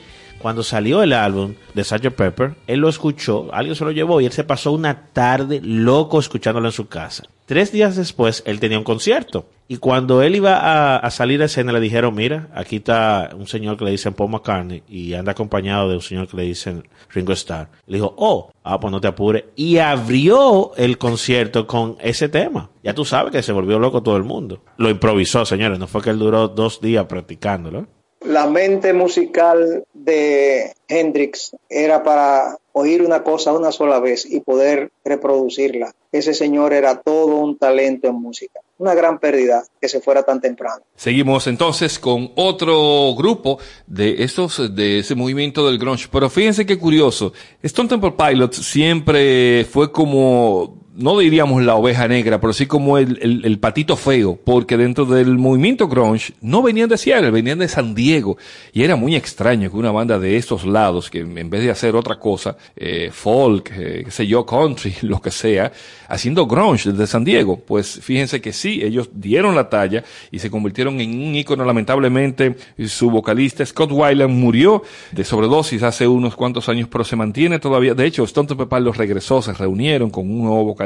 cuando 0.44 0.62
salió 0.62 1.02
el 1.02 1.14
álbum 1.14 1.54
de 1.72 1.84
Sgt. 1.84 2.10
Pepper, 2.10 2.54
él 2.66 2.80
lo 2.80 2.90
escuchó, 2.90 3.48
alguien 3.50 3.74
se 3.74 3.82
lo 3.86 3.92
llevó 3.92 4.20
y 4.20 4.26
él 4.26 4.32
se 4.32 4.44
pasó 4.44 4.72
una 4.72 5.06
tarde 5.06 5.62
loco 5.62 6.18
escuchándolo 6.18 6.68
en 6.68 6.72
su 6.72 6.86
casa. 6.86 7.22
Tres 7.46 7.72
días 7.72 7.96
después, 7.96 8.42
él 8.44 8.60
tenía 8.60 8.76
un 8.76 8.84
concierto. 8.84 9.46
Y 9.68 9.78
cuando 9.78 10.20
él 10.20 10.36
iba 10.36 10.98
a, 10.98 11.10
salir 11.10 11.40
a 11.40 11.46
escena, 11.46 11.72
le 11.72 11.80
dijeron, 11.80 12.14
mira, 12.14 12.50
aquí 12.54 12.76
está 12.76 13.30
un 13.34 13.46
señor 13.46 13.78
que 13.78 13.86
le 13.86 13.92
dicen 13.92 14.12
Paul 14.12 14.32
McCartney 14.32 14.82
y 14.86 15.14
anda 15.14 15.32
acompañado 15.32 15.88
de 15.88 15.94
un 15.94 16.02
señor 16.02 16.28
que 16.28 16.36
le 16.36 16.42
dicen 16.42 16.86
Ringo 17.08 17.32
Starr. 17.32 17.70
Le 17.86 17.96
dijo, 17.96 18.14
oh, 18.18 18.50
ah, 18.64 18.78
pues 18.78 18.92
no 18.92 19.00
te 19.00 19.08
apures. 19.08 19.44
Y 19.56 19.78
abrió 19.78 20.72
el 20.76 20.98
concierto 20.98 21.66
con 21.66 21.96
ese 22.00 22.28
tema. 22.28 22.68
Ya 22.82 22.92
tú 22.92 23.06
sabes 23.06 23.32
que 23.32 23.42
se 23.42 23.52
volvió 23.52 23.78
loco 23.78 24.02
todo 24.02 24.18
el 24.18 24.24
mundo. 24.24 24.62
Lo 24.76 24.90
improvisó, 24.90 25.46
señores. 25.46 25.78
No 25.78 25.86
fue 25.86 26.02
que 26.02 26.10
él 26.10 26.18
duró 26.18 26.48
dos 26.48 26.82
días 26.82 27.06
practicándolo. 27.06 27.86
La 28.34 28.48
mente 28.48 28.92
musical 28.92 29.84
de 29.92 30.74
Hendrix 30.88 31.54
era 31.68 32.02
para 32.02 32.58
oír 32.72 33.00
una 33.02 33.22
cosa 33.22 33.52
una 33.52 33.70
sola 33.70 34.00
vez 34.00 34.26
y 34.28 34.40
poder 34.40 34.90
reproducirla. 35.04 35.94
Ese 36.10 36.34
señor 36.34 36.72
era 36.72 37.00
todo 37.00 37.36
un 37.36 37.56
talento 37.56 38.08
en 38.08 38.16
música. 38.16 38.58
Una 38.76 38.92
gran 38.92 39.20
pérdida 39.20 39.62
que 39.80 39.88
se 39.88 40.00
fuera 40.00 40.24
tan 40.24 40.40
temprano. 40.40 40.82
Seguimos 40.96 41.46
entonces 41.46 41.96
con 42.00 42.32
otro 42.34 43.14
grupo 43.14 43.60
de 43.86 44.24
estos, 44.24 44.74
de 44.74 44.98
ese 44.98 45.14
movimiento 45.14 45.64
del 45.64 45.78
grunge. 45.78 46.08
Pero 46.10 46.28
fíjense 46.28 46.66
qué 46.66 46.76
curioso. 46.76 47.32
Stone 47.62 47.88
Temple 47.88 48.14
Pilots 48.18 48.56
siempre 48.56 49.64
fue 49.64 49.92
como 49.92 50.83
no 50.96 51.18
diríamos 51.18 51.62
la 51.64 51.74
oveja 51.74 52.06
negra, 52.06 52.40
pero 52.40 52.52
sí 52.52 52.66
como 52.66 52.98
el, 52.98 53.18
el, 53.20 53.44
el, 53.44 53.58
patito 53.58 53.96
feo, 53.96 54.38
porque 54.42 54.76
dentro 54.76 55.04
del 55.04 55.38
movimiento 55.38 55.88
grunge 55.88 56.34
no 56.40 56.62
venían 56.62 56.88
de 56.88 56.96
Seattle, 56.96 57.30
venían 57.32 57.58
de 57.58 57.68
San 57.68 57.94
Diego. 57.94 58.36
Y 58.72 58.84
era 58.84 58.94
muy 58.94 59.16
extraño 59.16 59.70
que 59.70 59.76
una 59.76 59.90
banda 59.90 60.18
de 60.18 60.36
estos 60.36 60.64
lados, 60.64 61.10
que 61.10 61.20
en 61.20 61.50
vez 61.50 61.62
de 61.62 61.70
hacer 61.70 61.96
otra 61.96 62.18
cosa, 62.18 62.56
eh, 62.76 63.10
folk, 63.12 63.72
eh, 63.76 64.02
qué 64.04 64.10
sé 64.10 64.26
yo, 64.26 64.46
country, 64.46 64.94
lo 65.02 65.20
que 65.20 65.32
sea, 65.32 65.72
haciendo 66.08 66.46
grunge 66.46 66.92
desde 66.92 67.08
San 67.08 67.24
Diego, 67.24 67.58
pues 67.58 67.98
fíjense 68.00 68.40
que 68.40 68.52
sí, 68.52 68.80
ellos 68.82 69.10
dieron 69.12 69.56
la 69.56 69.68
talla 69.68 70.04
y 70.30 70.38
se 70.38 70.50
convirtieron 70.50 71.00
en 71.00 71.10
un 71.10 71.34
ícono. 71.34 71.64
Lamentablemente, 71.64 72.56
su 72.86 73.10
vocalista 73.10 73.66
Scott 73.66 73.90
Weiland 73.90 74.32
murió 74.32 74.82
de 75.10 75.24
sobredosis 75.24 75.82
hace 75.82 76.06
unos 76.06 76.36
cuantos 76.36 76.68
años, 76.68 76.88
pero 76.88 77.02
se 77.02 77.16
mantiene 77.16 77.58
todavía. 77.58 77.94
De 77.94 78.06
hecho, 78.06 78.22
Stone 78.22 78.46
Temple 78.46 78.66
Pilots 78.66 78.96
regresó, 78.96 79.42
se 79.42 79.52
reunieron 79.52 80.10
con 80.10 80.30
un 80.30 80.44
nuevo 80.44 80.64
vocalista 80.64 80.83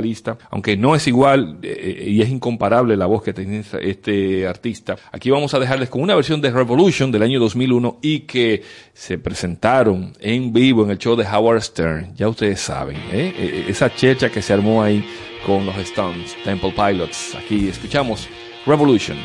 aunque 0.51 0.77
no 0.77 0.95
es 0.95 1.07
igual 1.07 1.59
eh, 1.63 2.05
y 2.09 2.23
es 2.23 2.29
incomparable 2.29 2.97
la 2.97 3.07
voz 3.07 3.23
que 3.23 3.33
tiene 3.33 3.65
este 3.81 4.47
artista. 4.47 4.97
Aquí 5.13 5.31
vamos 5.31 5.55
a 5.55 5.59
dejarles 5.59 5.89
con 5.89 6.03
una 6.03 6.15
versión 6.15 6.41
de 6.41 6.51
Revolution 6.51 7.11
del 7.11 7.23
año 7.23 7.41
2001 7.41 7.99
y 8.03 8.21
que 8.21 8.63
se 8.93 9.19
presentaron 9.19 10.13
en 10.21 10.53
vivo 10.53 10.85
en 10.85 10.91
el 10.91 10.99
show 10.99 11.17
de 11.17 11.25
Howard 11.25 11.63
Stern. 11.63 12.15
Ya 12.17 12.29
ustedes 12.29 12.61
saben, 12.61 12.97
¿eh? 13.13 13.67
Esa 13.69 13.95
checha 13.95 14.31
que 14.31 14.43
se 14.43 14.53
armó 14.53 14.83
ahí 14.83 15.05
con 15.47 15.65
los 15.67 15.77
Stones, 15.77 16.37
Temple 16.45 16.73
Pilots. 16.73 17.35
Aquí 17.35 17.69
escuchamos 17.69 18.29
Revolution. 18.67 19.17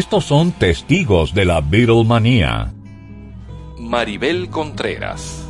Estos 0.00 0.24
son 0.24 0.52
testigos 0.52 1.34
de 1.34 1.44
la 1.44 1.60
Beatlemanía. 1.60 2.72
Maribel 3.78 4.48
Contreras. 4.48 5.46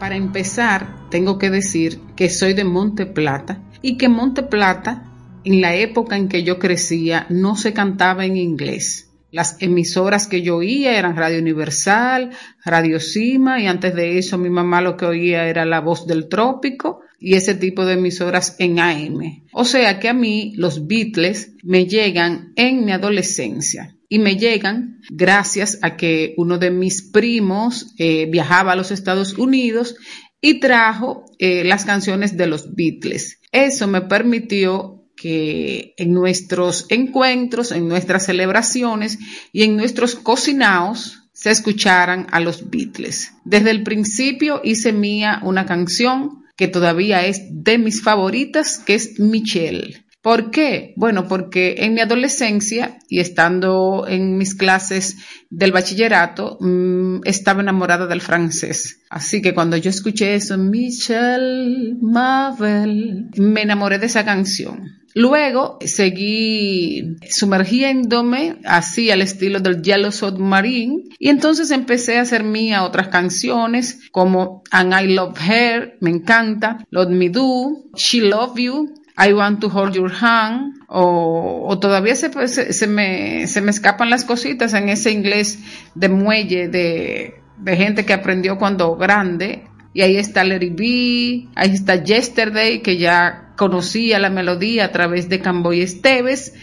Para 0.00 0.16
empezar, 0.16 1.10
tengo 1.10 1.36
que 1.36 1.50
decir 1.50 2.00
que 2.16 2.30
soy 2.30 2.54
de 2.54 2.64
Monte 2.64 3.04
Plata 3.04 3.60
y 3.82 3.98
que 3.98 4.08
Monte 4.08 4.44
Plata, 4.44 5.04
en 5.44 5.60
la 5.60 5.74
época 5.74 6.16
en 6.16 6.30
que 6.30 6.42
yo 6.42 6.58
crecía, 6.58 7.26
no 7.28 7.54
se 7.54 7.74
cantaba 7.74 8.24
en 8.24 8.38
inglés. 8.38 9.10
Las 9.30 9.60
emisoras 9.60 10.26
que 10.26 10.40
yo 10.40 10.56
oía 10.56 10.98
eran 10.98 11.18
Radio 11.18 11.40
Universal, 11.40 12.30
Radio 12.64 12.98
Cima 12.98 13.60
y 13.60 13.66
antes 13.66 13.94
de 13.94 14.16
eso 14.16 14.38
mi 14.38 14.48
mamá 14.48 14.80
lo 14.80 14.96
que 14.96 15.04
oía 15.04 15.48
era 15.48 15.66
La 15.66 15.82
Voz 15.82 16.06
del 16.06 16.30
Trópico 16.30 17.02
y 17.18 17.34
ese 17.34 17.54
tipo 17.54 17.84
de 17.84 17.94
emisoras 17.94 18.56
en 18.58 18.78
AM. 18.78 19.44
O 19.52 19.64
sea 19.64 19.98
que 19.98 20.08
a 20.08 20.14
mí 20.14 20.52
los 20.56 20.86
Beatles 20.86 21.52
me 21.62 21.86
llegan 21.86 22.52
en 22.56 22.84
mi 22.84 22.92
adolescencia 22.92 23.96
y 24.08 24.18
me 24.18 24.36
llegan 24.36 25.00
gracias 25.10 25.78
a 25.82 25.96
que 25.96 26.34
uno 26.36 26.58
de 26.58 26.70
mis 26.70 27.02
primos 27.02 27.94
eh, 27.98 28.26
viajaba 28.26 28.72
a 28.72 28.76
los 28.76 28.90
Estados 28.90 29.34
Unidos 29.34 29.96
y 30.40 30.60
trajo 30.60 31.24
eh, 31.38 31.64
las 31.64 31.84
canciones 31.84 32.36
de 32.36 32.46
los 32.46 32.74
Beatles. 32.74 33.40
Eso 33.50 33.88
me 33.88 34.02
permitió 34.02 35.04
que 35.16 35.94
en 35.96 36.12
nuestros 36.12 36.86
encuentros, 36.90 37.72
en 37.72 37.88
nuestras 37.88 38.26
celebraciones 38.26 39.18
y 39.52 39.64
en 39.64 39.76
nuestros 39.76 40.14
cocinaos 40.14 41.24
se 41.32 41.50
escucharan 41.50 42.28
a 42.30 42.40
los 42.40 42.70
Beatles. 42.70 43.32
Desde 43.44 43.70
el 43.70 43.82
principio 43.82 44.60
hice 44.62 44.92
mía 44.92 45.40
una 45.42 45.66
canción 45.66 46.44
que 46.58 46.66
todavía 46.66 47.24
es 47.24 47.42
de 47.50 47.78
mis 47.78 48.02
favoritas, 48.02 48.82
que 48.84 48.96
es 48.96 49.20
Michelle. 49.20 50.04
¿Por 50.28 50.50
qué? 50.50 50.92
Bueno, 50.96 51.26
porque 51.26 51.76
en 51.78 51.94
mi 51.94 52.02
adolescencia 52.02 52.98
y 53.08 53.20
estando 53.20 54.04
en 54.06 54.36
mis 54.36 54.54
clases 54.54 55.16
del 55.48 55.72
bachillerato, 55.72 56.58
mmm, 56.60 57.20
estaba 57.24 57.62
enamorada 57.62 58.06
del 58.06 58.20
francés. 58.20 59.00
Así 59.08 59.40
que 59.40 59.54
cuando 59.54 59.78
yo 59.78 59.88
escuché 59.88 60.34
eso, 60.34 60.58
Michel 60.58 61.96
Mavel, 62.02 63.30
me 63.38 63.62
enamoré 63.62 63.98
de 63.98 64.04
esa 64.04 64.26
canción. 64.26 64.98
Luego 65.14 65.78
seguí 65.80 67.16
sumergiéndome 67.30 68.56
así 68.66 69.10
al 69.10 69.22
estilo 69.22 69.60
del 69.60 69.80
Yellow 69.80 70.12
Submarine 70.12 71.04
y 71.18 71.30
entonces 71.30 71.70
empecé 71.70 72.18
a 72.18 72.22
hacer 72.22 72.44
mía 72.44 72.84
otras 72.84 73.08
canciones 73.08 74.00
como 74.12 74.62
And 74.70 74.92
I 74.92 75.14
Love 75.14 75.40
Her, 75.40 75.96
me 76.00 76.10
encanta, 76.10 76.84
Love 76.90 77.08
Me 77.08 77.30
Do, 77.30 77.84
She 77.96 78.20
Love 78.20 78.58
You, 78.58 78.94
I 79.18 79.32
Want 79.32 79.60
to 79.60 79.68
Hold 79.68 79.94
Your 79.94 80.12
Hand, 80.20 80.74
o, 80.86 81.66
o 81.68 81.78
todavía 81.78 82.14
se, 82.14 82.30
se, 82.48 82.72
se, 82.72 82.86
me, 82.86 83.46
se 83.48 83.60
me 83.60 83.70
escapan 83.70 84.10
las 84.10 84.24
cositas 84.24 84.74
en 84.74 84.88
ese 84.88 85.10
inglés 85.10 85.58
de 85.94 86.08
muelle, 86.08 86.68
de, 86.68 87.40
de 87.58 87.76
gente 87.76 88.06
que 88.06 88.12
aprendió 88.12 88.58
cuando 88.58 88.96
grande. 88.96 89.64
Y 89.92 90.02
ahí 90.02 90.16
está 90.16 90.44
Larry 90.44 90.70
B, 90.70 91.48
ahí 91.56 91.70
está 91.72 91.96
Yesterday, 91.96 92.80
que 92.80 92.96
ya 92.96 93.54
conocía 93.56 94.20
la 94.20 94.30
melodía 94.30 94.84
a 94.84 94.92
través 94.92 95.28
de 95.28 95.40
Camboy 95.40 95.80
Esteves. 95.80 96.54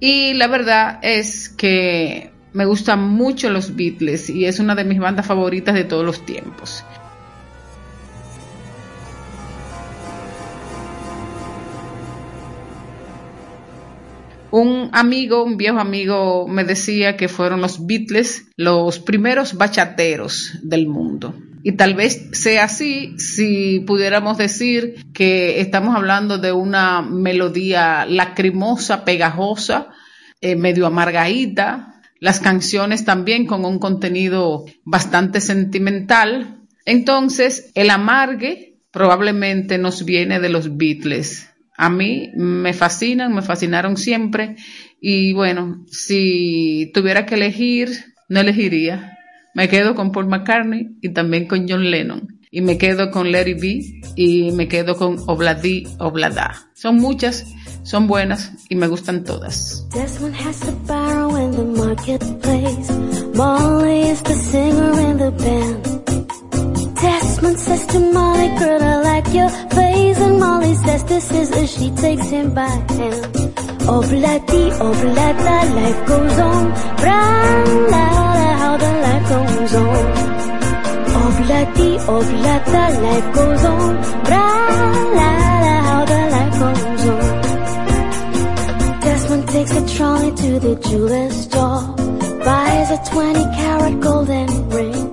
Y 0.00 0.34
la 0.34 0.48
verdad 0.48 0.98
es 1.02 1.48
que 1.48 2.32
me 2.52 2.64
gustan 2.64 3.08
mucho 3.08 3.50
los 3.50 3.76
Beatles 3.76 4.28
y 4.30 4.46
es 4.46 4.58
una 4.58 4.74
de 4.74 4.84
mis 4.84 4.98
bandas 4.98 5.26
favoritas 5.26 5.74
de 5.74 5.84
todos 5.84 6.04
los 6.04 6.26
tiempos. 6.26 6.84
Un 14.58 14.88
amigo, 14.94 15.44
un 15.44 15.58
viejo 15.58 15.80
amigo, 15.80 16.48
me 16.48 16.64
decía 16.64 17.14
que 17.18 17.28
fueron 17.28 17.60
los 17.60 17.86
Beatles 17.86 18.46
los 18.56 18.98
primeros 18.98 19.52
bachateros 19.52 20.52
del 20.62 20.86
mundo. 20.86 21.34
Y 21.62 21.72
tal 21.72 21.92
vez 21.92 22.30
sea 22.32 22.64
así 22.64 23.18
si 23.18 23.80
pudiéramos 23.80 24.38
decir 24.38 25.04
que 25.12 25.60
estamos 25.60 25.94
hablando 25.94 26.38
de 26.38 26.52
una 26.52 27.02
melodía 27.02 28.06
lacrimosa, 28.06 29.04
pegajosa, 29.04 29.88
eh, 30.40 30.56
medio 30.56 30.86
amargadita, 30.86 32.00
las 32.18 32.40
canciones 32.40 33.04
también 33.04 33.44
con 33.44 33.62
un 33.66 33.78
contenido 33.78 34.64
bastante 34.84 35.42
sentimental. 35.42 36.62
Entonces, 36.86 37.72
el 37.74 37.90
amargue 37.90 38.78
probablemente 38.90 39.76
nos 39.76 40.06
viene 40.06 40.40
de 40.40 40.48
los 40.48 40.78
Beatles. 40.78 41.50
A 41.76 41.90
mí 41.90 42.32
me 42.34 42.72
fascinan, 42.72 43.34
me 43.34 43.42
fascinaron 43.42 43.96
siempre 43.96 44.56
y 45.00 45.32
bueno, 45.32 45.84
si 45.88 46.90
tuviera 46.94 47.26
que 47.26 47.34
elegir, 47.34 47.90
no 48.28 48.40
elegiría. 48.40 49.18
Me 49.54 49.68
quedo 49.68 49.94
con 49.94 50.12
Paul 50.12 50.26
McCartney 50.26 50.98
y 51.00 51.10
también 51.10 51.46
con 51.46 51.68
John 51.68 51.90
Lennon. 51.90 52.40
Y 52.50 52.60
me 52.60 52.78
quedo 52.78 53.10
con 53.10 53.32
Larry 53.32 53.54
B 53.54 54.02
y 54.14 54.52
me 54.52 54.68
quedo 54.68 54.96
con 54.96 55.18
Obladi 55.26 55.86
Oblada. 55.98 56.70
Son 56.74 56.96
muchas, 56.96 57.46
son 57.82 58.06
buenas 58.06 58.52
y 58.68 58.76
me 58.76 58.86
gustan 58.86 59.24
todas. 59.24 59.86
Desmond 67.36 67.60
says 67.60 67.86
to 67.88 68.00
Molly, 68.00 68.48
girl, 68.58 68.82
I 68.82 68.96
like 69.02 69.34
your 69.34 69.50
face. 69.50 70.18
And 70.20 70.40
Molly 70.40 70.74
says 70.74 71.04
this 71.04 71.30
is 71.30 71.52
as 71.52 71.70
she 71.70 71.90
takes 71.90 72.30
him 72.30 72.54
by 72.54 72.66
hand. 72.66 73.24
Obladi, 73.92 74.62
oblada, 74.86 75.56
life 75.76 76.06
goes 76.08 76.38
on. 76.38 76.64
Bra, 76.96 77.20
la, 77.92 78.04
la, 78.40 78.50
how 78.62 78.76
the 78.78 78.92
life 79.04 79.26
goes 79.28 79.74
on. 79.74 80.04
Obladi, 81.24 81.90
oblada, 82.14 82.84
life 83.04 83.28
goes 83.34 83.64
on. 83.64 83.94
Bra, 84.24 84.46
la, 85.18 85.30
la, 85.64 85.76
how 85.88 86.02
the 86.12 86.20
life 86.36 86.54
goes 86.62 87.04
on. 87.12 87.24
Desmond 89.02 89.46
takes 89.50 89.72
a 89.72 89.82
trolley 89.94 90.30
to 90.36 90.58
the 90.58 90.74
jeweler's 90.88 91.36
store. 91.42 91.82
Buys 92.46 92.90
a 92.90 92.98
20 93.10 93.44
carat 93.58 94.00
golden 94.00 94.70
ring. 94.70 95.05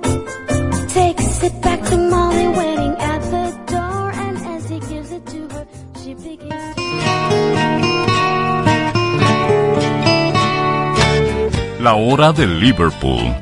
La 11.80 11.96
hora 11.96 12.32
de 12.32 12.46
Liverpool. 12.46 13.34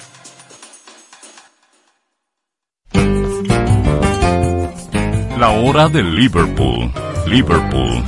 La 5.41 5.49
hora 5.49 5.89
de 5.89 6.03
Liverpool. 6.03 6.91
Liverpool. 7.25 8.03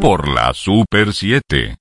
Por 0.00 0.26
la 0.26 0.52
Super 0.52 1.12
7. 1.12 1.76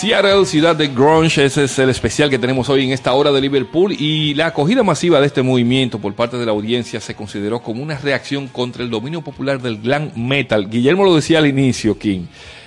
Seattle, 0.00 0.46
ciudad 0.46 0.74
de 0.74 0.88
grunge, 0.88 1.44
ese 1.44 1.64
es 1.64 1.78
el 1.78 1.90
especial 1.90 2.30
que 2.30 2.38
tenemos 2.38 2.70
hoy 2.70 2.86
en 2.86 2.92
esta 2.92 3.12
hora 3.12 3.32
de 3.32 3.40
Liverpool 3.42 3.92
y 3.92 4.32
la 4.32 4.46
acogida 4.46 4.82
masiva 4.82 5.20
de 5.20 5.26
este 5.26 5.42
movimiento 5.42 5.98
por 5.98 6.14
parte 6.14 6.38
de 6.38 6.46
la 6.46 6.52
audiencia 6.52 7.02
se 7.02 7.14
consideró 7.14 7.60
como 7.60 7.82
una 7.82 7.98
reacción 7.98 8.48
contra 8.48 8.82
el 8.82 8.88
dominio 8.88 9.20
popular 9.20 9.60
del 9.60 9.76
glam 9.76 10.10
metal. 10.16 10.70
Guillermo 10.70 11.04
lo 11.04 11.14
decía 11.14 11.36
al 11.36 11.46
inicio, 11.48 11.98
King, 11.98 12.22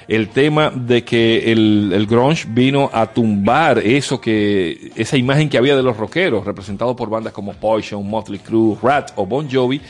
el 0.07 0.29
tema 0.29 0.69
de 0.69 1.03
que 1.03 1.51
el, 1.51 2.05
grunge 2.07 2.45
vino 2.47 2.91
a 2.93 3.07
tumbar 3.07 3.79
eso 3.79 4.21
que, 4.21 4.91
esa 4.95 5.17
imagen 5.17 5.49
que 5.49 5.57
había 5.57 5.75
de 5.75 5.81
los 5.81 5.97
rockeros, 5.97 6.45
representado 6.45 6.95
por 6.95 7.09
bandas 7.09 7.33
como 7.33 7.53
Poison, 7.53 8.07
Motley 8.07 8.41
Crue, 8.41 8.77
Rat 8.79 9.09
o 9.15 9.25
Bon 9.25 9.49
Jovi, 9.51 9.81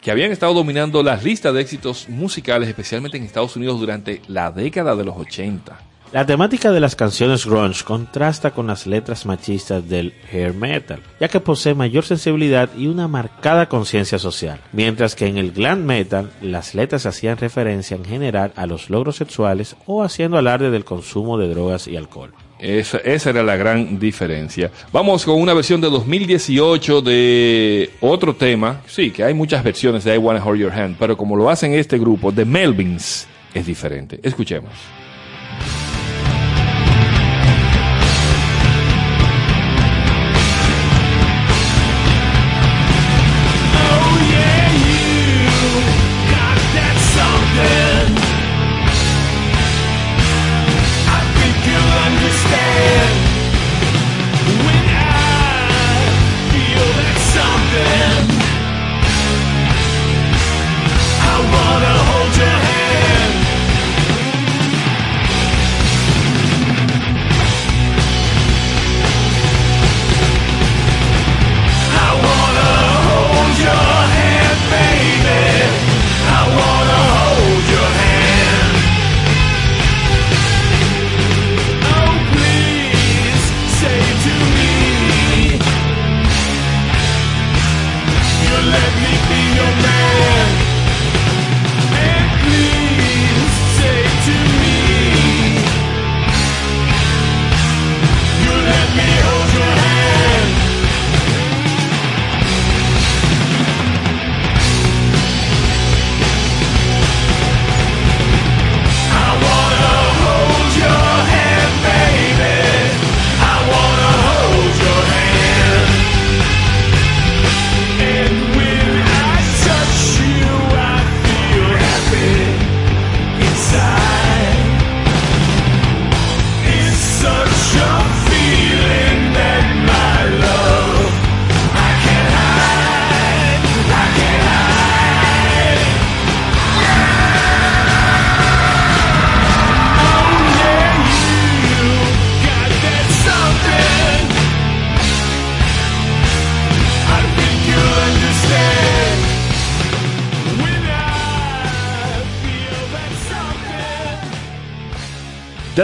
que 0.00 0.12
habían 0.12 0.30
estado 0.30 0.54
dominando 0.54 1.02
las 1.02 1.24
listas 1.24 1.52
de 1.52 1.62
éxitos 1.62 2.08
musicales, 2.08 2.68
especialmente 2.68 3.16
en 3.16 3.24
Estados 3.24 3.56
Unidos 3.56 3.80
durante 3.80 4.22
la 4.28 4.52
década 4.52 4.94
de 4.94 5.02
los 5.02 5.16
80. 5.16 5.91
La 6.12 6.26
temática 6.26 6.70
de 6.70 6.80
las 6.80 6.94
canciones 6.94 7.46
grunge 7.46 7.84
contrasta 7.84 8.50
con 8.50 8.66
las 8.66 8.86
letras 8.86 9.24
machistas 9.24 9.88
del 9.88 10.12
hair 10.30 10.52
metal, 10.52 11.00
ya 11.18 11.28
que 11.28 11.40
posee 11.40 11.72
mayor 11.72 12.04
sensibilidad 12.04 12.68
y 12.76 12.88
una 12.88 13.08
marcada 13.08 13.66
conciencia 13.66 14.18
social, 14.18 14.60
mientras 14.72 15.14
que 15.14 15.26
en 15.26 15.38
el 15.38 15.52
glam 15.52 15.84
metal 15.84 16.30
las 16.42 16.74
letras 16.74 17.06
hacían 17.06 17.38
referencia 17.38 17.96
en 17.96 18.04
general 18.04 18.52
a 18.56 18.66
los 18.66 18.90
logros 18.90 19.16
sexuales 19.16 19.74
o 19.86 20.02
haciendo 20.02 20.36
alarde 20.36 20.70
del 20.70 20.84
consumo 20.84 21.38
de 21.38 21.48
drogas 21.48 21.88
y 21.88 21.96
alcohol. 21.96 22.34
Esa, 22.58 22.98
esa, 22.98 23.30
era 23.30 23.42
la 23.42 23.56
gran 23.56 23.98
diferencia. 23.98 24.70
Vamos 24.92 25.24
con 25.24 25.40
una 25.40 25.54
versión 25.54 25.80
de 25.80 25.88
2018 25.88 27.00
de 27.00 27.90
otro 28.02 28.36
tema. 28.36 28.82
Sí, 28.86 29.12
que 29.12 29.24
hay 29.24 29.32
muchas 29.32 29.64
versiones 29.64 30.04
de 30.04 30.14
I 30.14 30.18
Wanna 30.18 30.44
Hold 30.44 30.60
Your 30.60 30.72
Hand, 30.72 30.96
pero 30.98 31.16
como 31.16 31.36
lo 31.36 31.48
hacen 31.48 31.72
este 31.72 31.98
grupo, 31.98 32.30
de 32.30 32.44
Melvins, 32.44 33.26
es 33.54 33.64
diferente. 33.64 34.20
Escuchemos. 34.22 34.72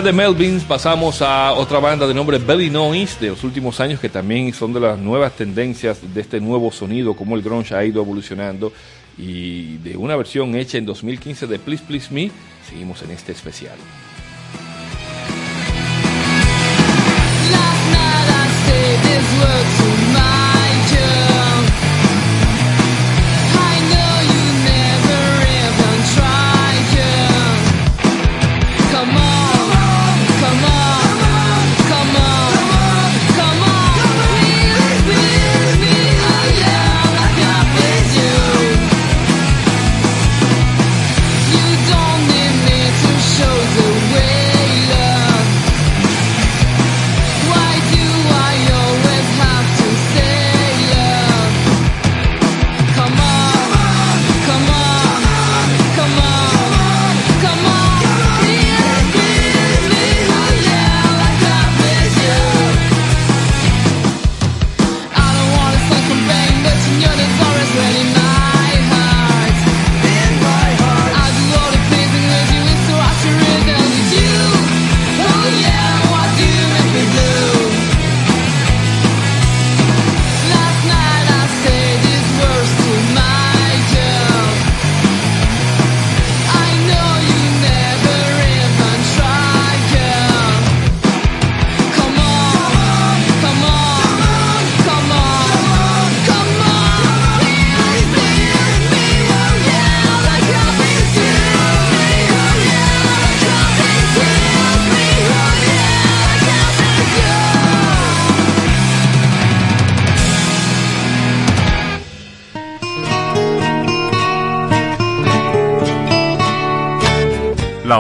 De 0.09 0.13
Melvins 0.15 0.65
pasamos 0.65 1.21
a 1.21 1.53
otra 1.53 1.81
banda 1.81 2.07
de 2.07 2.15
nombre 2.15 2.39
Belly 2.39 2.71
Noise 2.71 3.21
de 3.21 3.29
los 3.29 3.45
últimos 3.45 3.79
años 3.79 4.01
que 4.01 4.09
también 4.09 4.55
son 4.55 4.73
de 4.73 4.81
las 4.81 4.99
nuevas 4.99 5.33
tendencias 5.33 5.99
de 6.15 6.21
este 6.23 6.41
nuevo 6.41 6.73
sonido, 6.73 7.15
como 7.15 7.37
el 7.37 7.43
grunge 7.43 7.75
ha 7.75 7.85
ido 7.85 8.01
evolucionando 8.01 8.73
y 9.19 9.77
de 9.79 9.99
una 9.99 10.17
versión 10.17 10.55
hecha 10.55 10.79
en 10.79 10.87
2015 10.87 11.47
de 11.47 11.59
Please 11.59 11.85
Please 11.87 12.15
Me, 12.15 12.31
seguimos 12.67 13.03
en 13.03 13.11
este 13.11 13.33
especial. 13.33 13.77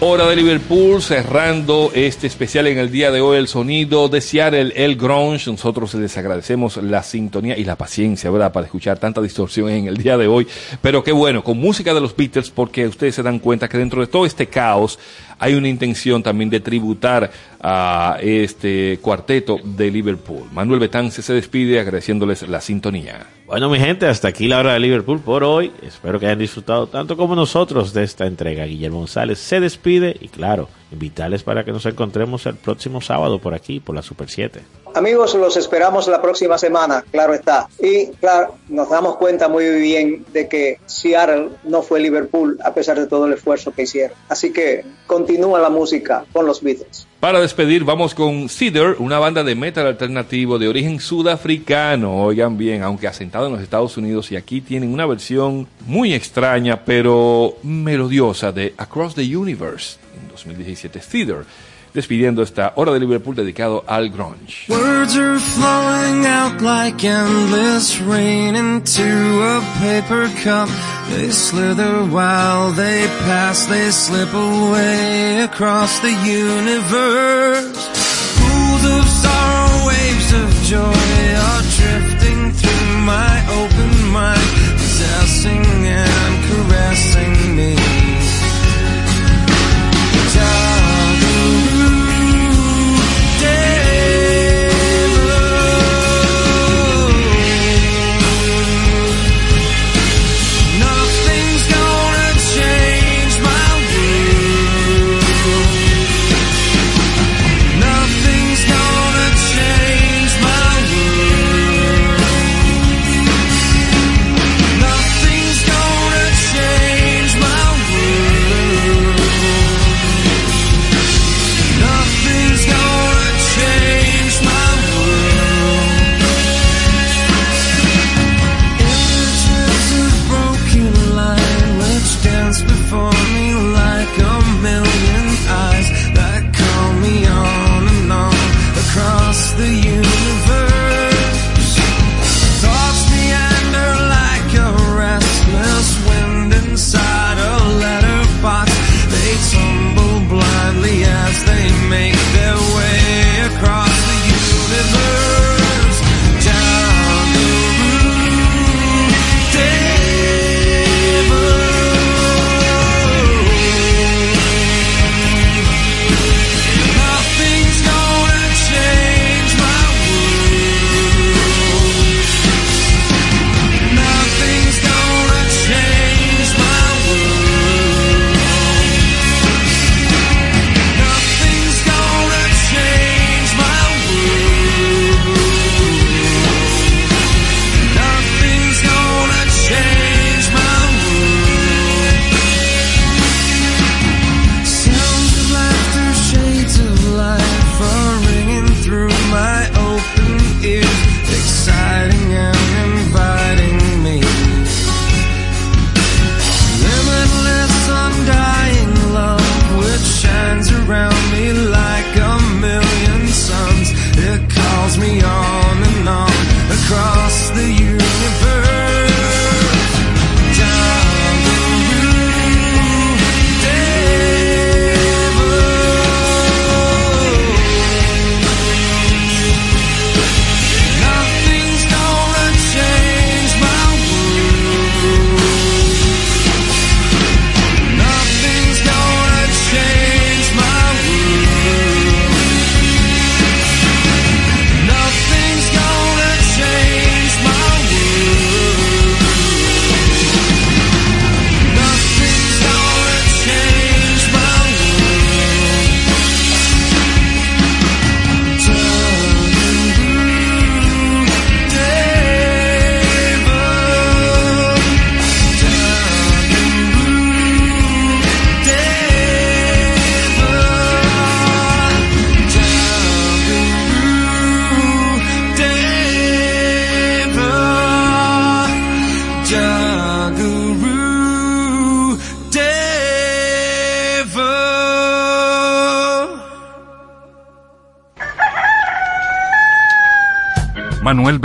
Hora 0.00 0.28
de 0.28 0.36
Liverpool, 0.36 1.02
cerrando 1.02 1.90
este 1.92 2.28
especial 2.28 2.68
en 2.68 2.78
el 2.78 2.88
día 2.88 3.10
de 3.10 3.20
hoy, 3.20 3.36
el 3.36 3.48
sonido 3.48 4.08
de 4.08 4.20
Seattle, 4.20 4.72
el 4.76 4.94
grunge. 4.94 5.50
Nosotros 5.50 5.92
les 5.94 6.16
agradecemos 6.16 6.76
la 6.76 7.02
sintonía 7.02 7.58
y 7.58 7.64
la 7.64 7.74
paciencia, 7.74 8.30
¿verdad?, 8.30 8.52
para 8.52 8.66
escuchar 8.66 9.00
tanta 9.00 9.20
distorsión 9.20 9.68
en 9.70 9.88
el 9.88 9.96
día 9.96 10.16
de 10.16 10.28
hoy. 10.28 10.46
Pero 10.80 11.02
qué 11.02 11.10
bueno, 11.10 11.42
con 11.42 11.58
música 11.58 11.94
de 11.94 12.00
los 12.00 12.14
Beatles, 12.14 12.50
porque 12.50 12.86
ustedes 12.86 13.16
se 13.16 13.24
dan 13.24 13.40
cuenta 13.40 13.68
que 13.68 13.76
dentro 13.76 14.00
de 14.00 14.06
todo 14.06 14.24
este 14.24 14.46
caos 14.46 15.00
hay 15.38 15.54
una 15.54 15.68
intención 15.68 16.22
también 16.22 16.50
de 16.50 16.60
tributar 16.60 17.30
a 17.60 18.18
este 18.20 18.98
cuarteto 19.02 19.58
de 19.62 19.90
Liverpool. 19.90 20.44
Manuel 20.52 20.80
Betance 20.80 21.22
se 21.22 21.32
despide 21.32 21.80
agradeciéndoles 21.80 22.48
la 22.48 22.60
sintonía. 22.60 23.26
Bueno, 23.46 23.70
mi 23.70 23.78
gente, 23.78 24.06
hasta 24.06 24.28
aquí 24.28 24.46
la 24.46 24.58
hora 24.58 24.74
de 24.74 24.80
Liverpool 24.80 25.20
por 25.20 25.42
hoy. 25.42 25.72
Espero 25.82 26.20
que 26.20 26.26
hayan 26.26 26.38
disfrutado 26.38 26.86
tanto 26.86 27.16
como 27.16 27.34
nosotros 27.34 27.94
de 27.94 28.04
esta 28.04 28.26
entrega. 28.26 28.64
Guillermo 28.64 28.98
González 28.98 29.38
se 29.38 29.58
despide 29.58 30.16
y 30.20 30.28
claro, 30.28 30.68
invitarles 30.92 31.42
para 31.42 31.64
que 31.64 31.72
nos 31.72 31.86
encontremos 31.86 32.46
el 32.46 32.56
próximo 32.56 33.00
sábado 33.00 33.38
por 33.38 33.54
aquí, 33.54 33.80
por 33.80 33.94
la 33.94 34.02
Super 34.02 34.28
7. 34.28 34.60
Amigos, 34.94 35.34
los 35.34 35.56
esperamos 35.56 36.08
la 36.08 36.20
próxima 36.20 36.58
semana, 36.58 37.04
claro 37.10 37.34
está. 37.34 37.68
Y 37.78 38.06
claro, 38.20 38.54
nos 38.68 38.88
damos 38.88 39.16
cuenta 39.16 39.48
muy 39.48 39.68
bien 39.80 40.24
de 40.32 40.48
que 40.48 40.78
Seattle 40.86 41.50
no 41.64 41.82
fue 41.82 42.00
Liverpool 42.00 42.58
a 42.64 42.72
pesar 42.72 42.98
de 42.98 43.06
todo 43.06 43.26
el 43.26 43.34
esfuerzo 43.34 43.72
que 43.72 43.82
hicieron. 43.82 44.16
Así 44.28 44.52
que 44.52 44.84
continúa 45.06 45.60
la 45.60 45.70
música 45.70 46.24
con 46.32 46.46
los 46.46 46.62
Beatles. 46.62 47.06
Para 47.20 47.40
despedir, 47.40 47.84
vamos 47.84 48.14
con 48.14 48.48
Cedar, 48.48 48.96
una 48.98 49.18
banda 49.18 49.44
de 49.44 49.54
metal 49.54 49.86
alternativo 49.86 50.58
de 50.58 50.68
origen 50.68 51.00
sudafricano. 51.00 52.24
Oigan 52.24 52.56
bien, 52.56 52.82
aunque 52.82 53.08
asentado 53.08 53.46
en 53.46 53.54
los 53.54 53.62
Estados 53.62 53.96
Unidos, 53.96 54.30
y 54.32 54.36
aquí 54.36 54.60
tienen 54.60 54.92
una 54.92 55.04
versión 55.04 55.66
muy 55.86 56.14
extraña, 56.14 56.84
pero 56.84 57.56
melodiosa 57.62 58.52
de 58.52 58.72
Across 58.78 59.16
the 59.16 59.36
Universe 59.36 59.98
2017. 60.44 61.02
Cedar, 61.02 61.44
despidiendo 61.92 62.42
esta 62.42 62.72
hora 62.76 62.92
de 62.92 63.00
Liverpool 63.00 63.34
dedicado 63.34 63.84
al 63.86 64.10
grunge. 64.10 64.66
Words 64.68 65.16
are 65.16 65.38
flowing 65.38 66.26
out 66.26 66.60
like 66.60 67.04
endless 67.04 68.00
rain 68.00 68.54
into 68.54 69.02
a 69.02 69.60
paper 69.80 70.28
cup. 70.42 70.68
They 71.10 71.30
slither 71.30 72.04
while 72.04 72.72
they 72.72 73.06
pass, 73.26 73.66
they 73.66 73.90
slip 73.90 74.32
away 74.34 75.42
across 75.42 76.00
the 76.00 76.12
universe. 76.12 77.88
Pools 78.36 78.84
of 78.84 79.08
sorrow, 79.08 79.86
waves 79.88 80.32
of 80.34 80.48
joy 80.64 81.34
are 81.48 81.62
drifting 81.78 82.52
through 82.52 82.98
my 83.06 83.42
open 83.62 84.12
mind, 84.12 84.50
possessing 84.76 85.64
and 85.64 86.44
caressing 86.44 87.56
me. 87.56 87.87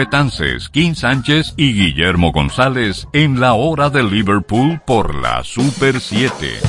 Betances, 0.03 0.67
Kim 0.67 0.95
Sánchez 0.95 1.53
y 1.55 1.71
Guillermo 1.71 2.33
González 2.33 3.07
en 3.13 3.39
la 3.39 3.53
hora 3.53 3.89
de 3.89 4.03
Liverpool 4.03 4.81
por 4.85 5.15
la 5.15 5.45
Super 5.45 6.01
7. 6.01 6.59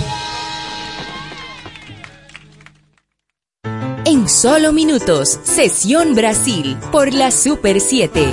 En 4.05 4.29
solo 4.29 4.73
minutos, 4.73 5.41
Sesión 5.43 6.15
Brasil 6.15 6.77
por 6.93 7.13
la 7.13 7.33
Super 7.33 7.81
7. 7.81 8.33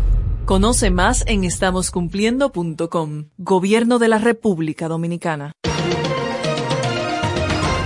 Conoce 0.51 0.91
más 0.91 1.23
en 1.27 1.45
estamoscumpliendo.com. 1.45 3.27
Gobierno 3.37 3.99
de 3.99 4.09
la 4.09 4.17
República 4.17 4.89
Dominicana. 4.89 5.53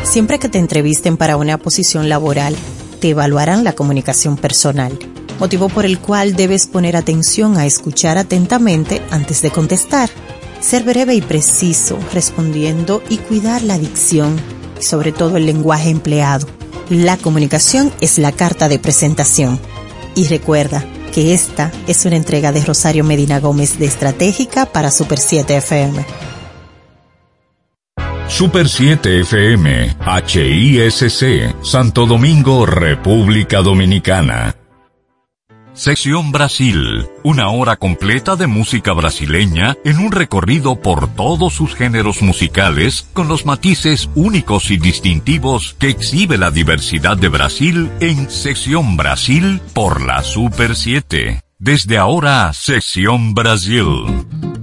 Siempre 0.02 0.40
que 0.40 0.50
te 0.50 0.58
entrevisten 0.58 1.16
para 1.16 1.38
una 1.38 1.60
posición 1.60 2.10
laboral, 2.10 2.56
te 3.00 3.10
evaluarán 3.10 3.64
la 3.64 3.74
comunicación 3.74 4.36
personal, 4.36 4.98
motivo 5.40 5.70
por 5.70 5.86
el 5.86 6.00
cual 6.00 6.36
debes 6.36 6.66
poner 6.66 6.96
atención 6.96 7.56
a 7.56 7.68
escuchar 7.68 8.18
atentamente 8.18 9.00
antes 9.12 9.44
de 9.44 9.52
contestar, 9.52 10.10
ser 10.60 10.82
breve 10.86 11.14
y 11.14 11.22
preciso 11.22 12.00
respondiendo 12.16 13.04
y 13.10 13.20
cuidar 13.20 13.62
la 13.62 13.78
dicción 13.78 14.38
y 14.80 14.82
sobre 14.82 15.12
todo 15.12 15.38
el 15.38 15.46
lenguaje 15.46 15.92
empleado. 15.92 16.48
La 16.90 17.16
comunicación 17.18 17.94
es 18.02 18.18
la 18.18 18.32
carta 18.32 18.68
de 18.70 18.80
presentación. 18.80 19.60
Y 20.16 20.30
recuerda 20.30 20.84
que 21.16 21.34
esta 21.34 21.72
es 21.88 22.06
una 22.06 22.18
entrega 22.18 22.52
de 22.52 22.62
Rosario 22.62 23.06
Medina 23.06 23.40
Gómez 23.40 23.80
de 23.80 23.86
Estratégica 23.86 24.66
para 24.66 24.92
Super 24.92 25.18
7 25.18 25.56
FM. 25.56 26.06
Super 28.28 28.68
7 28.68 29.22
FM, 29.22 29.96
HISC, 30.28 31.64
Santo 31.64 32.06
Domingo, 32.06 32.66
República 32.66 33.62
Dominicana. 33.62 34.65
Sección 35.76 36.32
Brasil, 36.32 37.06
una 37.22 37.50
hora 37.50 37.76
completa 37.76 38.38
de 38.38 38.48
música 38.48 38.94
brasileña 38.94 39.76
en 39.84 40.00
un 40.00 40.14
recorrido 40.14 40.80
por 40.80 41.14
todos 41.14 41.54
sus 41.54 41.76
géneros 41.76 42.22
musicales 42.22 43.10
con 43.12 43.28
los 43.28 43.46
matices 43.46 44.10
únicos 44.16 44.72
y 44.72 44.78
distintivos 44.78 45.76
que 45.78 45.90
exhibe 45.90 46.38
la 46.38 46.50
diversidad 46.50 47.18
de 47.18 47.28
Brasil 47.28 47.92
en 48.00 48.30
Sección 48.30 48.96
Brasil 48.96 49.60
por 49.74 50.00
la 50.00 50.24
Super 50.24 50.78
7. 50.78 51.42
Desde 51.60 51.98
ahora, 51.98 52.54
Sección 52.54 53.34
Brasil. 53.34 54.55